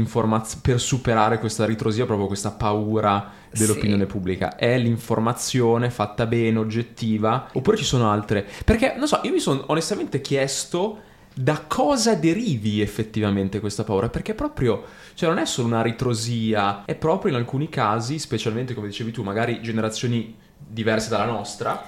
[0.61, 4.11] per superare questa ritrosia, proprio questa paura dell'opinione sì.
[4.11, 4.55] pubblica?
[4.55, 7.49] È l'informazione fatta bene, oggettiva?
[7.53, 8.47] Oppure ci sono altre?
[8.63, 11.01] Perché, non so, io mi sono onestamente chiesto
[11.33, 14.09] da cosa derivi effettivamente questa paura?
[14.09, 18.87] Perché proprio, cioè non è solo una ritrosia, è proprio in alcuni casi, specialmente come
[18.87, 21.81] dicevi tu, magari generazioni diverse dalla nostra,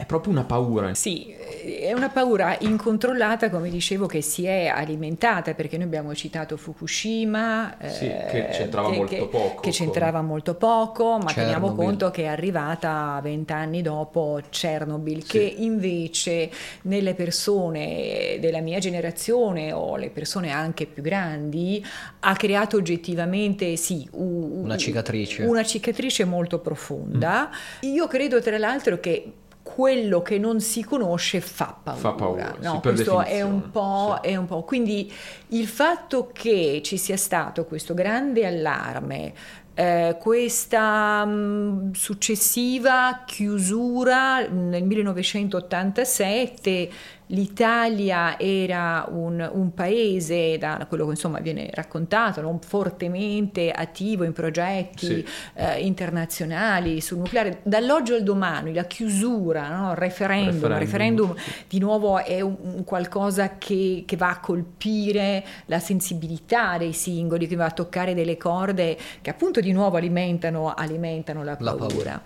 [0.00, 0.94] è proprio una paura.
[0.94, 6.56] Sì, è una paura incontrollata, come dicevo, che si è alimentata, perché noi abbiamo citato
[6.56, 9.60] Fukushima, sì, eh, che c'entrava che, molto che, poco.
[9.60, 11.34] Che c'entrava molto poco, ma Chernobyl.
[11.34, 15.28] teniamo conto che è arrivata vent'anni dopo Chernobyl, sì.
[15.28, 16.50] che invece
[16.82, 21.84] nelle persone della mia generazione o le persone anche più grandi
[22.20, 25.42] ha creato oggettivamente, sì, u, una cicatrice.
[25.42, 27.50] Una cicatrice molto profonda.
[27.84, 27.92] Mm.
[27.92, 29.32] Io credo tra l'altro che
[29.62, 32.00] quello che non si conosce fa paura.
[32.00, 32.74] Fa paura, no?
[32.74, 34.28] sì, questo è un, sì.
[34.28, 35.12] è un, po', Quindi
[35.48, 39.32] il fatto che ci sia stato questo grande allarme,
[39.74, 46.90] eh, questa mh, mm, successiva chiusura nel 1987
[47.30, 54.32] l'Italia era un, un, paese, da quello che insomma viene raccontato, non fortemente attivo in
[54.32, 55.26] progetti sì.
[55.54, 57.60] eh, internazionali sul nucleare.
[57.62, 59.90] Dall'oggi al domani la chiusura, no?
[59.90, 60.78] il referendum, referendum.
[60.78, 61.34] referendum
[61.68, 67.46] di nuovo è un, un qualcosa che, che, va a colpire la sensibilità dei singoli,
[67.46, 71.72] che va a toccare delle corde che appunto di nuovo alimentano, alimentano la paura.
[71.72, 72.22] La paura.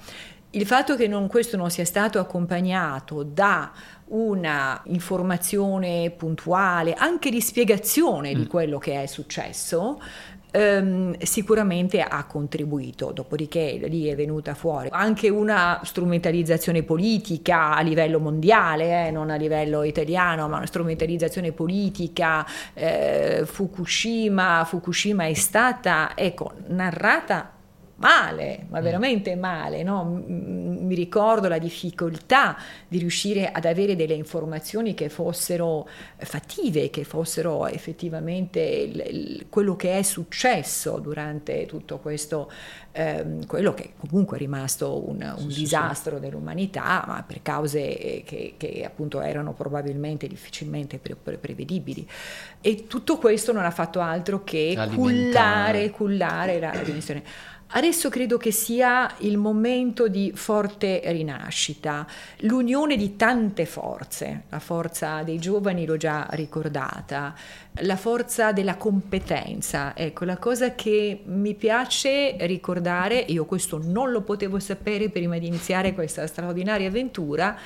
[0.54, 3.72] Il fatto che non, questo non sia stato accompagnato da
[4.06, 8.38] una informazione puntuale, anche di spiegazione mm.
[8.38, 10.00] di quello che è successo,
[10.52, 13.10] ehm, sicuramente ha contribuito.
[13.10, 19.34] Dopodiché lì è venuta fuori anche una strumentalizzazione politica a livello mondiale, eh, non a
[19.34, 22.46] livello italiano, ma una strumentalizzazione politica.
[22.74, 27.53] Eh, Fukushima, Fukushima è stata ecco, narrata
[27.96, 28.82] male, ma mm.
[28.82, 29.82] veramente male.
[29.82, 30.04] No?
[30.04, 32.56] Mi ricordo la difficoltà
[32.88, 39.76] di riuscire ad avere delle informazioni che fossero fattive, che fossero effettivamente il, il, quello
[39.76, 42.50] che è successo durante tutto questo,
[42.92, 46.22] ehm, quello che comunque è rimasto un, un sì, disastro sì.
[46.22, 52.06] dell'umanità, ma per cause che, che, appunto erano probabilmente difficilmente pre- pre- prevedibili.
[52.60, 57.22] E tutto questo non ha fatto altro che cullare, cullare la, la dimensione.
[57.76, 62.06] Adesso credo che sia il momento di forte rinascita,
[62.42, 67.34] l'unione di tante forze, la forza dei giovani l'ho già ricordata,
[67.80, 69.96] la forza della competenza.
[69.96, 75.48] Ecco, la cosa che mi piace ricordare, io questo non lo potevo sapere prima di
[75.48, 77.58] iniziare questa straordinaria avventura,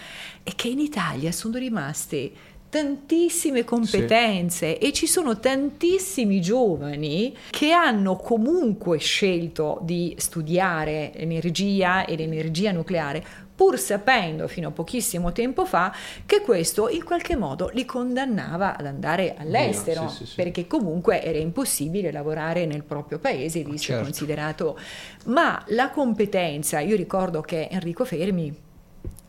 [0.43, 2.33] è che in Italia sono rimaste
[2.69, 4.87] tantissime competenze sì.
[4.87, 13.47] e ci sono tantissimi giovani che hanno comunque scelto di studiare energia e l'energia nucleare
[13.59, 15.93] pur sapendo fino a pochissimo tempo fa
[16.25, 20.35] che questo in qualche modo li condannava ad andare all'estero, sì, sì, sì.
[20.37, 24.05] perché comunque era impossibile lavorare nel proprio paese, visto certo.
[24.05, 24.79] considerato.
[25.25, 28.67] Ma la competenza, io ricordo che Enrico Fermi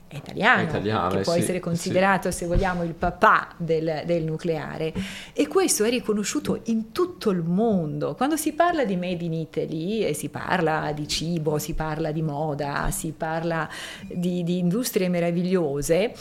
[0.10, 2.40] è italiano, italiano che può sì, essere considerato, sì.
[2.40, 4.92] se vogliamo, il papà del, del, nucleare.
[5.34, 8.16] E questo è riconosciuto in tutto il mondo.
[8.16, 12.24] Quando si parla di Made in Italy e si parla di cibo, si parla di
[12.24, 13.70] moda, si parla
[14.08, 16.14] di, di industrie meravigliose,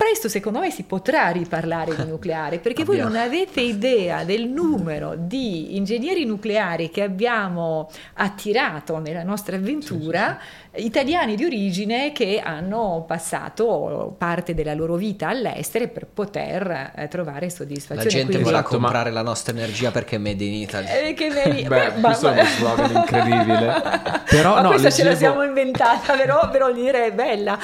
[0.00, 5.14] presto secondo me si potrà riparlare di nucleare perché voi non avete idea del numero
[5.14, 10.38] di ingegneri nucleari che abbiamo attirato nella nostra avventura,
[10.72, 16.92] sì, sì, italiani di origine che hanno passato parte della loro vita all'estero per poter
[16.96, 18.04] eh, trovare soddisfazione.
[18.04, 20.86] La gente Quindi, vuole comprare la nostra energia perché è made in Italy.
[20.86, 21.62] Eh, che made...
[21.62, 22.36] Beh, Beh, questo ma...
[22.36, 23.82] è uno slogan incredibile.
[24.30, 24.90] però ma no, questa leggevo...
[24.90, 27.58] ce la siamo inventata, però, però dire è bella.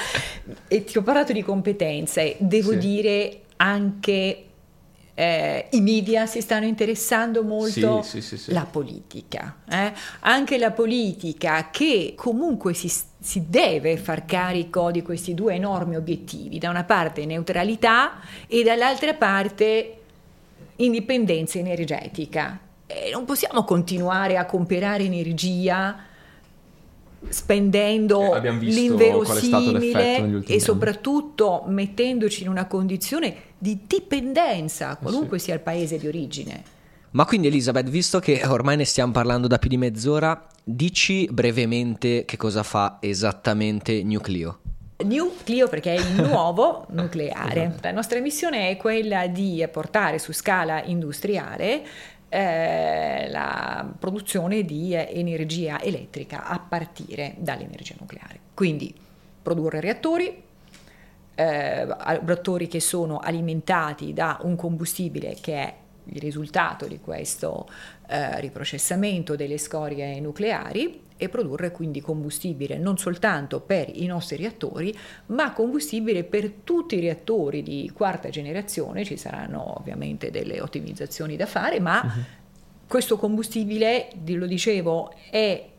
[0.67, 1.86] E ti ho parlato di competenze
[2.39, 2.77] devo sì.
[2.77, 4.47] dire anche
[5.19, 9.91] eh, i media si stanno interessando molto sì, sì, sì, la politica, eh?
[10.19, 16.59] anche la politica che comunque si, si, deve far carico di questi due enormi obiettivi,
[16.59, 19.97] da una parte neutralità e dall'altra parte
[20.75, 22.59] indipendenza energetica.
[22.85, 25.97] E non possiamo continuare a comprare energia
[27.29, 31.73] spendendo eh, l'inverosimile e soprattutto anni.
[31.73, 35.45] mettendoci in una condizione di dipendenza, eh, qualunque sì.
[35.45, 36.63] sia il paese di origine.
[37.11, 42.25] Ma quindi Elisabeth, visto che ormai ne stiamo parlando da più di mezz'ora, dici brevemente
[42.25, 44.59] che cosa fa esattamente Nucleo.
[45.03, 47.65] Nucleo perché è il nuovo nucleare.
[47.65, 47.79] Esatto.
[47.83, 51.83] La nostra missione è quella di portare su scala industriale
[52.29, 58.39] eh, la produzione di energia elettrica a partire dall'energia nucleare.
[58.53, 58.93] Quindi
[59.41, 60.43] produrre reattori,
[61.35, 65.73] eh, reattori che sono alimentati da un combustibile che è
[66.09, 67.67] il risultato di questo
[68.07, 74.95] eh, riprocessamento delle scorie nucleari e produrre quindi combustibile non soltanto per i nostri reattori,
[75.27, 79.03] ma combustibile per tutti i reattori di quarta generazione.
[79.03, 82.23] Ci saranno ovviamente delle ottimizzazioni da fare, ma uh-huh.
[82.87, 85.75] questo combustibile, lo dicevo, è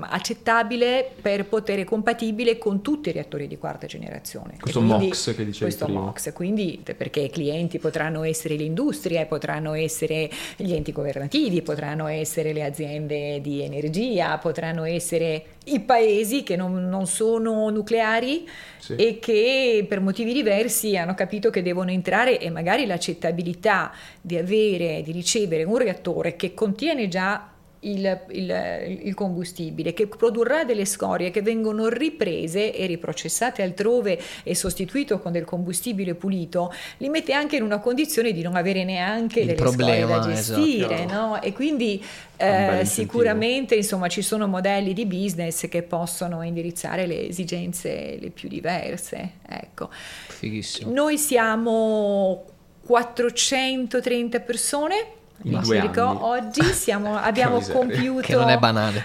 [0.00, 4.56] accettabile per poter compatibile con tutti i reattori di quarta generazione.
[4.60, 6.00] Questo quindi, MOX che dicevi questo prima.
[6.00, 12.06] MOX, quindi perché i clienti potranno essere le industrie, potranno essere gli enti governativi, potranno
[12.06, 18.46] essere le aziende di energia, potranno essere i paesi che non, non sono nucleari
[18.78, 18.96] sì.
[18.96, 25.02] e che per motivi diversi hanno capito che devono entrare e magari l'accettabilità di avere,
[25.02, 27.51] di ricevere un reattore che contiene già
[27.82, 34.54] il, il, il, combustibile, che produrrà delle scorie che vengono riprese e riprocessate altrove e
[34.54, 39.40] sostituito con del combustibile pulito, li mette anche in una condizione di non avere neanche
[39.40, 40.94] il delle problema, scorie da gestire.
[40.94, 41.12] Esatto.
[41.12, 41.42] No?
[41.42, 42.04] E quindi
[42.36, 48.48] eh, sicuramente insomma, ci sono modelli di business che possono indirizzare le esigenze le più
[48.48, 49.32] diverse.
[49.48, 49.90] Ecco.
[49.92, 50.92] Fighissimo.
[50.92, 52.44] Noi siamo
[52.84, 55.06] 430 persone
[55.44, 55.98] in due anni.
[55.98, 58.40] oggi siamo, abbiamo, compiuto,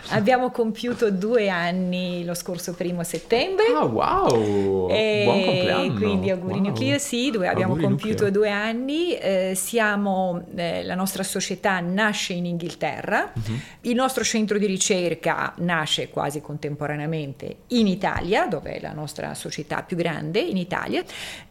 [0.09, 3.65] abbiamo, compiuto, due anni lo scorso primo settembre.
[3.73, 4.87] Ah, wow!
[4.89, 5.93] E Buon compleanno!
[5.93, 6.67] Quindi auguri wow.
[6.67, 8.31] Nucleo, sì, due, abbiamo compiuto nucleo.
[8.31, 9.15] due anni.
[9.15, 13.59] Eh, siamo, eh, la nostra società nasce in Inghilterra, uh-huh.
[13.81, 19.83] il nostro centro di ricerca nasce quasi contemporaneamente in Italia, dove è la nostra società
[19.83, 21.03] più grande in Italia.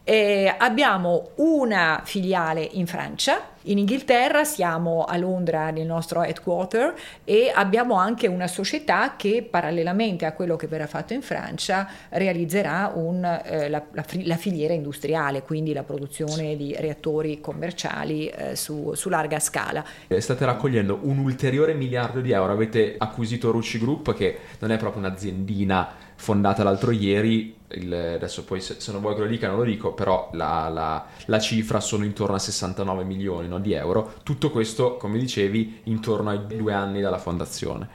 [0.04, 7.50] Eh, abbiamo una filiale in Francia, in Inghilterra siamo a Londra nel nostro headquarter e
[7.54, 13.24] abbiamo anche una società che parallelamente a quello che verrà fatto in Francia realizzerà un,
[13.24, 19.08] eh, la, la, la, filiera industriale, quindi la produzione di reattori commerciali eh, su, su,
[19.08, 19.84] larga scala.
[20.18, 25.02] State raccogliendo un ulteriore miliardo di euro, avete acquisito Rucci Group che non è proprio
[25.02, 29.58] un'aziendina fondata l'altro ieri, il, adesso poi se, se, non vuoi che lo dica non
[29.58, 34.14] lo dico, però la, la, la cifra sono intorno a 69 milioni no, di euro,
[34.22, 37.88] tutto questo come dicevi intorno ai due anni dalla fondazione.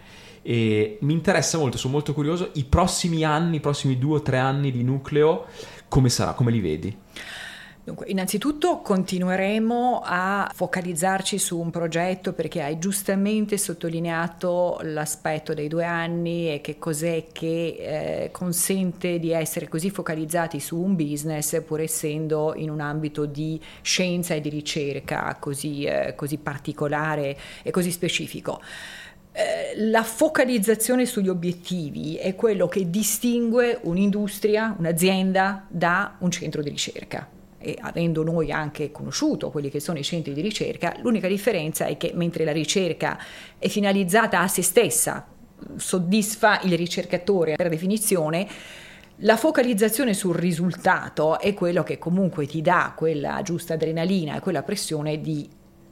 [0.43, 4.37] E mi interessa molto, sono molto curioso, i prossimi anni, i prossimi due o tre
[4.37, 5.45] anni di nucleo,
[5.87, 6.97] come sarà, come li vedi?
[7.83, 15.83] Dunque, innanzitutto continueremo a focalizzarci su un progetto perché hai giustamente sottolineato l'aspetto dei due
[15.83, 21.81] anni e che cos'è che eh, consente di essere così focalizzati su un business pur
[21.81, 27.89] essendo in un ambito di scienza e di ricerca così, eh, così particolare e così
[27.89, 28.61] specifico.
[29.33, 36.69] eh, la focalizzazione sugli obiettivi è quello che distingue un'industria, un'azienda da un centro di
[36.69, 37.39] ricerca.
[37.61, 41.95] E avendo noi anche conosciuto quelli che sono i centri di ricerca, l'unica differenza è
[41.95, 43.19] che mentre la ricerca
[43.57, 45.27] è finalizzata a se stessa,
[45.75, 48.47] soddisfa il ricercatore per definizione,
[49.23, 54.63] la focalizzazione sul risultato è quello che comunque ti dà quella giusta adrenalina e quella
[54.63, 55.47] pressione di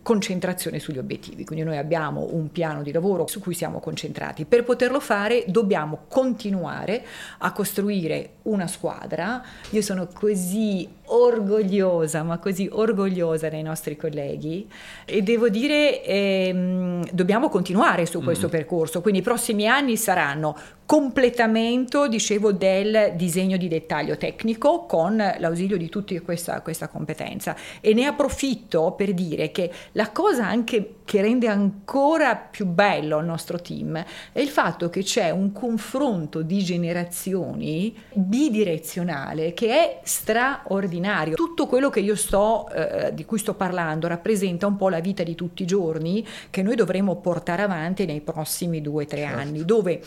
[0.09, 1.45] concentrazione sugli obiettivi.
[1.45, 4.45] Quindi noi abbiamo un piano di lavoro su cui siamo concentrati.
[4.45, 7.05] Per poterlo fare dobbiamo continuare
[7.37, 9.39] a costruire una squadra.
[9.69, 14.67] Io sono così orgogliosa, ma così orgogliosa dei nostri colleghi
[15.05, 18.51] e devo dire ehm, dobbiamo continuare su questo mm.
[18.51, 19.01] percorso.
[19.01, 20.55] Quindi i prossimi anni saranno
[20.85, 27.55] completamento, dicevo, del disegno di dettaglio tecnico con l'ausilio di tutti questa, questa competenza.
[27.79, 33.25] E ne approfitto per dire che la cosa anche che rende ancora più bello il
[33.25, 41.35] nostro team è il fatto che c'è un confronto di generazioni bidirezionale che è straordinario.
[41.35, 45.23] Tutto quello che io sto, eh, di cui sto parlando rappresenta un po' la vita
[45.23, 49.37] di tutti i giorni che noi dovremo portare avanti nei prossimi due o tre certo.
[49.37, 50.01] anni, dove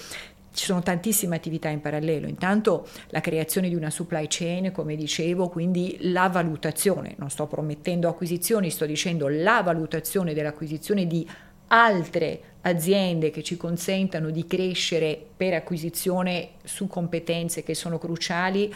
[0.52, 5.48] ci sono tantissime attività in parallelo, intanto la creazione di una supply chain, come dicevo,
[5.48, 11.28] quindi la valutazione, non sto promettendo acquisizioni, sto dicendo la valutazione dell'acquisizione di
[11.68, 18.72] altre aziende che ci consentano di crescere per acquisizione su competenze che sono cruciali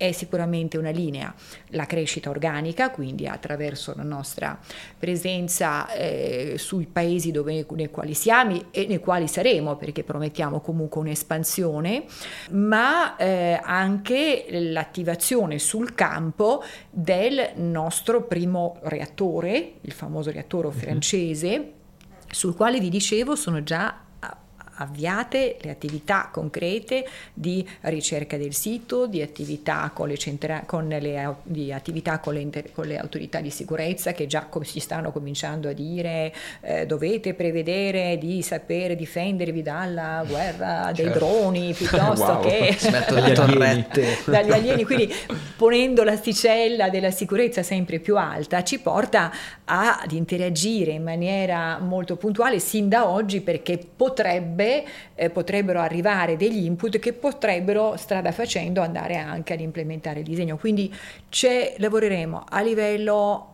[0.00, 1.34] è sicuramente una linea,
[1.72, 4.58] la crescita organica, quindi attraverso la nostra
[4.98, 11.02] presenza eh, sui paesi dove, nei quali siamo e nei quali saremo, perché promettiamo comunque
[11.02, 12.04] un'espansione,
[12.52, 20.72] ma eh, anche l'attivazione sul campo del nostro primo reattore, il famoso reattore mhm.
[20.72, 21.72] francese,
[22.30, 24.08] sul quale vi dicevo sono già
[24.80, 31.34] avviate le attività concrete di ricerca del sito, di attività con le, centra- con le,
[31.42, 35.12] di attività con le, inter- con le, autorità di sicurezza che già com- si stanno
[35.12, 41.18] cominciando a dire eh, dovete prevedere di sapere difendervi dalla guerra dei certo.
[41.18, 42.42] droni piuttosto wow.
[42.42, 42.76] che
[43.08, 43.86] dagli alieni.
[44.24, 44.84] dagli alieni.
[44.84, 45.12] Quindi
[45.56, 49.30] ponendo l'asticella della sicurezza sempre più alta ci porta
[49.64, 54.69] ad interagire in maniera molto puntuale sin da oggi perché potrebbe
[55.14, 60.56] eh, potrebbero arrivare degli input che potrebbero strada facendo andare anche ad implementare il disegno.
[60.56, 60.92] Quindi
[61.78, 63.46] lavoreremo a livello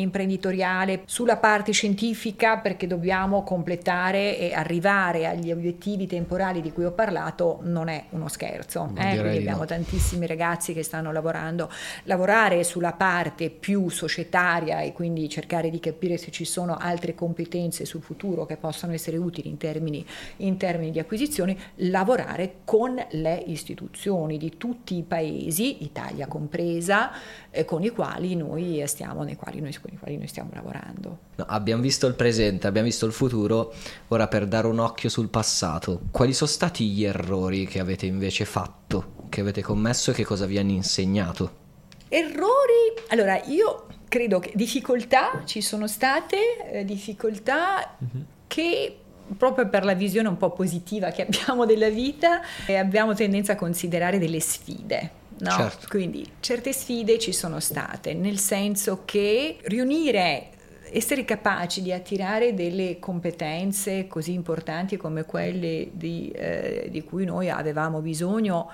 [0.00, 6.92] imprenditoriale, sulla parte scientifica perché dobbiamo completare e arrivare agli obiettivi temporali di cui ho
[6.92, 8.92] parlato non è uno scherzo.
[8.96, 9.18] Eh?
[9.18, 9.66] Quindi abbiamo no.
[9.66, 11.70] tantissimi ragazzi che stanno lavorando.
[12.04, 17.84] Lavorare sulla parte più societaria e quindi cercare di capire se ci sono altre competenze
[17.84, 20.04] sul futuro che possono essere utili in termini,
[20.38, 27.10] in termini di acquisizioni, lavorare con le istituzioni di tutti i paesi, Italia compresa,
[27.50, 31.18] eh, con i quali noi stiamo, nei quali noi con i quali noi stiamo lavorando.
[31.36, 33.72] No, abbiamo visto il presente, abbiamo visto il futuro,
[34.08, 38.44] ora per dare un occhio sul passato, quali sono stati gli errori che avete invece
[38.44, 41.66] fatto, che avete commesso e che cosa vi hanno insegnato?
[42.08, 42.94] Errori?
[43.08, 48.24] Allora, io credo che difficoltà ci sono state, eh, difficoltà mm-hmm.
[48.46, 48.98] che
[49.36, 53.56] proprio per la visione un po' positiva che abbiamo della vita, eh, abbiamo tendenza a
[53.56, 55.26] considerare delle sfide.
[55.38, 55.50] No?
[55.50, 55.86] Certo.
[55.88, 60.50] Quindi certe sfide ci sono state, nel senso che riunire
[60.90, 67.50] essere capaci di attirare delle competenze così importanti come quelle di, eh, di, cui noi
[67.50, 68.70] avevamo bisogno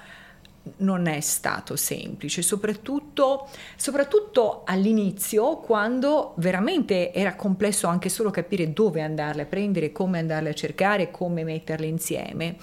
[0.76, 9.02] non è stato semplice, soprattutto, soprattutto all'inizio quando veramente era complesso anche solo capire dove
[9.02, 12.56] andarle a prendere, come andarle a cercare, come metterle insieme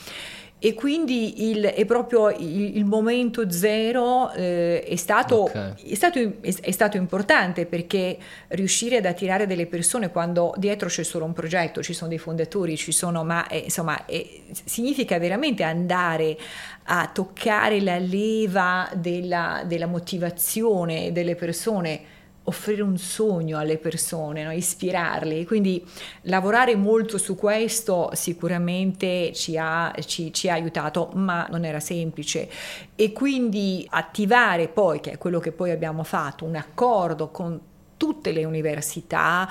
[0.64, 5.74] e quindi il, è proprio il, il momento zero eh, è, stato, okay.
[5.90, 8.16] è, stato, è, è, stato, importante perché
[8.50, 12.78] riuscire ad attirare delle persone quando dietro c'è solo un progetto, ci sono dei fondatori,
[12.78, 16.38] ci sono, ma eh, insomma eh, significa veramente andare
[16.84, 22.11] a toccare la leva della, della motivazione delle persone
[22.44, 24.52] offrire un sogno alle persone, no?
[24.52, 25.46] ispirarli.
[25.46, 25.86] Quindi
[26.24, 32.50] lavorare molto su questo sicuramente ci ha, ci, ci ha, aiutato, ma non era semplice.
[32.96, 37.60] E quindi attivare poi, che è quello che poi abbiamo fatto, un accordo con
[38.02, 39.48] tutte le università,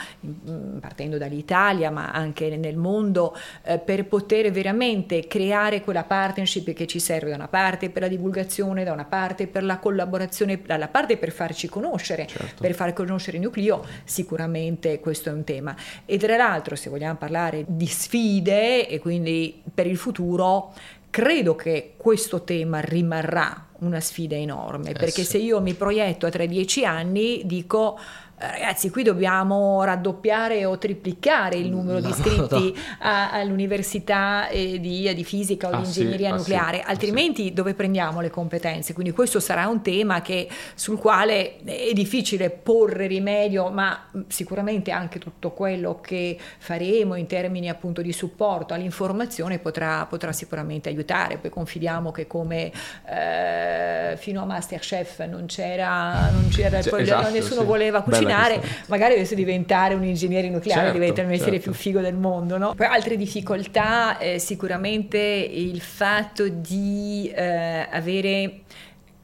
[0.81, 3.33] partendo dall'Italia ma anche nel mondo,
[3.63, 8.09] eh, per poter veramente creare quella partnership che ci serve da una parte per la
[8.09, 12.61] divulgazione, da una parte per la collaborazione, dalla parte per farci conoscere, certo.
[12.61, 15.77] per far conoscere il nucleo, sicuramente questo è un tema.
[16.05, 20.73] E tra l'altro, se vogliamo parlare di sfide e quindi per il futuro,
[21.09, 25.25] credo che questo tema rimarrà una sfida enorme, eh perché sì.
[25.25, 27.99] se io mi proietto a tra dieci anni dico
[28.41, 32.81] ragazzi, qui dobbiamo raddoppiare o triplicare il numero no, di iscritti no.
[33.01, 37.45] a, all'università eh, di, di, fisica o ah, di ingegneria sì, ah, nucleare, ah, altrimenti
[37.45, 37.53] sì.
[37.53, 38.95] dove prendiamo le competenze?
[38.95, 45.19] Quindi questo sarà un tema che, sul quale è difficile porre rimedio, ma sicuramente anche
[45.19, 51.37] tutto quello che faremo in termini appunto di supporto all'informazione potrà, potrà sicuramente aiutare.
[51.37, 52.73] Poi confidiamo che come
[53.07, 59.15] eh, fino a Masterchef non c'era, non c'era cioè, esatto, nessuno voleva cucinare cucinare, magari
[59.15, 61.71] dovesse diventare un ingegnere nucleare, certo, diventa il mestiere certo.
[61.71, 62.59] più figo del mondo.
[62.59, 62.75] No?
[62.75, 68.61] Poi altre difficoltà, eh, sicuramente il fatto di eh, avere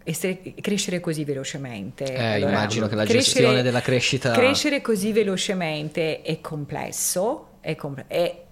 [0.05, 2.05] essere, crescere così velocemente.
[2.05, 4.31] Eh, allora, immagino che la crescere, gestione della crescita...
[4.33, 8.43] Crescere così velocemente è complesso, è, com- è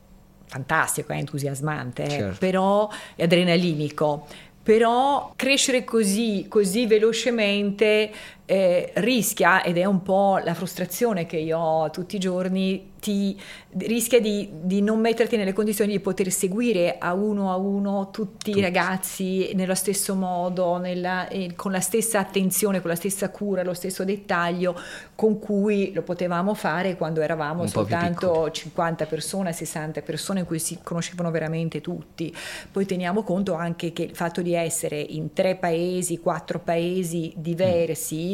[0.46, 2.36] fantastico, è entusiasmante, eh, certo.
[2.38, 4.26] però è adrenalinico.
[4.64, 8.10] Però crescere così, così velocemente
[8.46, 13.38] eh, rischia, ed è un po' la frustrazione che io ho tutti i giorni, ti
[13.76, 18.50] rischia di, di, non metterti nelle condizioni di poter seguire a uno a uno tutti,
[18.50, 18.58] tutti.
[18.58, 23.62] i ragazzi nello stesso modo, nella, eh, con la stessa attenzione, con la stessa cura,
[23.62, 24.74] lo stesso dettaglio
[25.14, 30.58] con cui lo potevamo fare quando eravamo Un soltanto 50 persone, 60 persone in cui
[30.58, 32.34] si conoscevano veramente tutti.
[32.72, 38.33] Poi teniamo conto anche che il fatto di essere in tre paesi, quattro paesi diversi,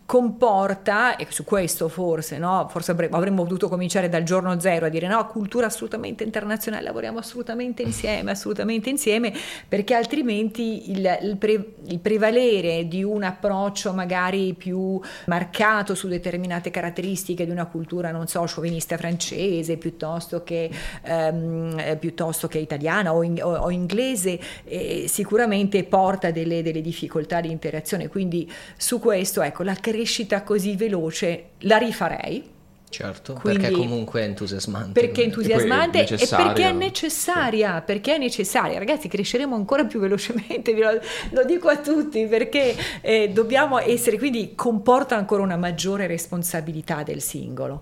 [0.11, 2.67] comporta, e su questo forse, no?
[2.69, 7.19] forse avremmo, avremmo potuto cominciare dal giorno zero a dire no, cultura assolutamente internazionale, lavoriamo
[7.19, 9.31] assolutamente insieme, assolutamente insieme,
[9.69, 16.71] perché altrimenti il, il, pre, il prevalere di un approccio magari più marcato su determinate
[16.71, 20.69] caratteristiche di una cultura, non so, sciovinista francese piuttosto che,
[21.03, 27.39] ehm, piuttosto che italiana o, in, o, o inglese, eh, sicuramente porta delle, delle difficoltà
[27.39, 28.09] di interazione.
[28.09, 32.49] Quindi su questo, ecco, la crescita crescita così veloce la rifarei.
[32.89, 34.99] Certo, Quindi, perché comunque è entusiasmante.
[34.99, 37.83] Perché è entusiasmante e, e perché è necessaria, sì.
[37.85, 38.77] perché è necessaria.
[38.77, 40.99] Ragazzi, cresceremo ancora più velocemente, lo,
[41.29, 47.21] lo, dico a tutti, perché eh, dobbiamo essere, quindi comporta ancora una maggiore responsabilità del
[47.21, 47.81] singolo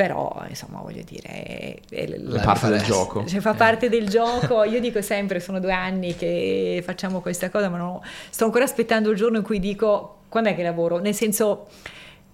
[0.00, 3.26] però insomma voglio dire è, è la parte del gioco.
[3.26, 4.64] cioè, fa parte del gioco.
[4.64, 9.10] Io dico sempre sono due anni che facciamo questa cosa ma non, sto ancora aspettando
[9.10, 11.00] il giorno in cui dico quando è che lavoro?
[11.00, 11.66] Nel senso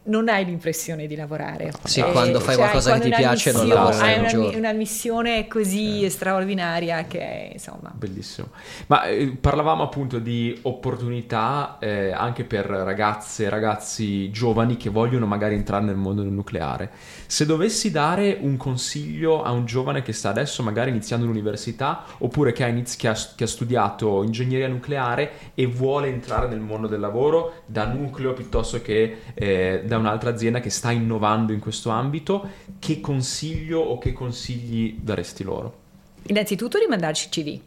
[0.06, 1.72] non hai l'impressione di lavorare.
[1.84, 3.96] Sì, eh, quando fai cioè, qualcosa quando che ti piace non lavori.
[3.96, 6.10] Hai una, una, missione così eh.
[6.10, 7.92] straordinaria che è, insomma...
[7.94, 8.48] Bellissimo.
[8.86, 15.26] Ma eh, parlavamo appunto di opportunità eh, anche per ragazze e ragazzi giovani che vogliono
[15.26, 16.90] magari entrare nel mondo del nucleare.
[17.26, 22.52] Se dovessi dare un consiglio a un giovane che sta adesso magari iniziando l'università oppure
[22.52, 26.86] che ha, inizi- che ha, che ha studiato ingegneria nucleare e vuole entrare nel mondo
[26.86, 31.90] del lavoro da nucleo piuttosto che eh, da un'altra azienda che sta innovando in questo
[31.90, 35.84] ambito, che consiglio o che consigli daresti loro?
[36.28, 37.60] Innanzitutto di mandarci CV.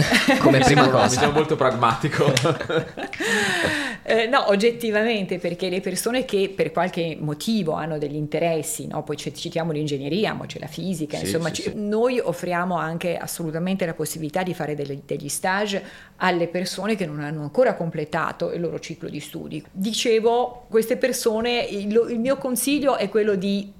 [0.40, 1.26] Come prima cosa.
[1.26, 2.32] Mi molto pragmatico.
[4.02, 9.02] eh, no, oggettivamente, perché le persone che per qualche motivo hanno degli interessi, no?
[9.02, 11.72] poi citiamo l'ingegneria, ma c'è la fisica, sì, insomma, sì, ci, sì.
[11.74, 15.82] noi offriamo anche assolutamente la possibilità di fare delle, degli stage
[16.16, 19.62] alle persone che non hanno ancora completato il loro ciclo di studi.
[19.70, 23.78] Dicevo, queste persone, il, il mio consiglio è quello di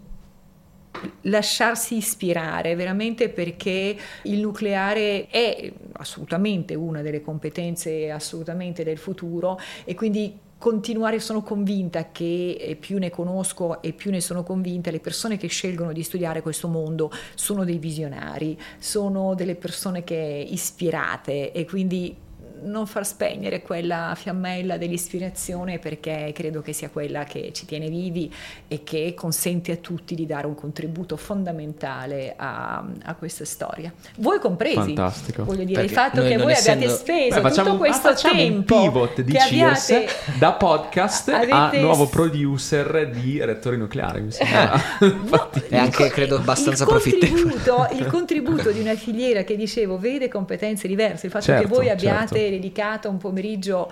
[1.22, 9.94] lasciarsi ispirare veramente perché il nucleare è assolutamente una delle competenze assolutamente del futuro e
[9.94, 15.38] quindi continuare, sono convinta che più ne conosco e più ne sono convinta, le persone
[15.38, 21.64] che scelgono di studiare questo mondo sono dei visionari, sono delle persone che ispirate e
[21.64, 22.14] quindi
[22.62, 28.32] non far spegnere quella fiammella dell'ispirazione perché credo che sia quella che ci tiene vivi
[28.68, 33.92] e che consente a tutti di dare un contributo fondamentale a, a questa storia.
[34.16, 34.94] Voi compresi.
[34.94, 35.44] Fantastico.
[35.44, 36.84] Voglio dire, perché il fatto che voi essendo...
[36.84, 40.12] abbiate speso Beh, facciamo, tutto questo ah, tempo un pivot di Cheers abbiate...
[40.38, 41.52] da podcast avete...
[41.52, 44.80] a nuovo producer di Rettori Nucleari, mi sembra.
[45.00, 47.54] no, e anche credo abbastanza profittevole.
[47.92, 51.88] Il contributo di una filiera che dicevo vede competenze diverse, il fatto certo, che voi
[51.88, 53.90] abbiate certo dedicato un pomeriggio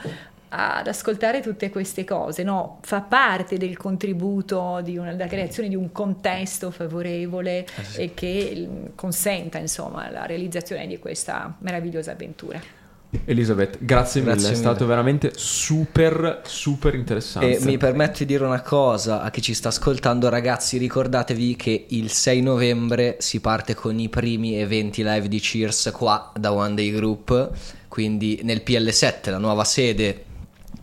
[0.51, 2.79] ad ascoltare tutte queste cose, no?
[2.83, 8.01] fa parte del contributo di una, della creazione di un contesto favorevole eh sì.
[8.01, 12.77] e che consenta insomma la realizzazione di questa meravigliosa avventura.
[13.25, 17.57] Elisabeth, grazie, grazie mille, è stato veramente super, super interessante.
[17.57, 21.87] E mi permetto di dire una cosa a chi ci sta ascoltando, ragazzi, ricordatevi che
[21.89, 26.75] il 6 novembre si parte con i primi eventi live di Cheers qua da One
[26.75, 27.51] Day Group,
[27.89, 30.25] quindi nel PL7, la nuova sede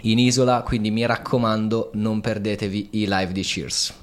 [0.01, 3.93] in isola, quindi mi raccomando non perdetevi i live di Cheers.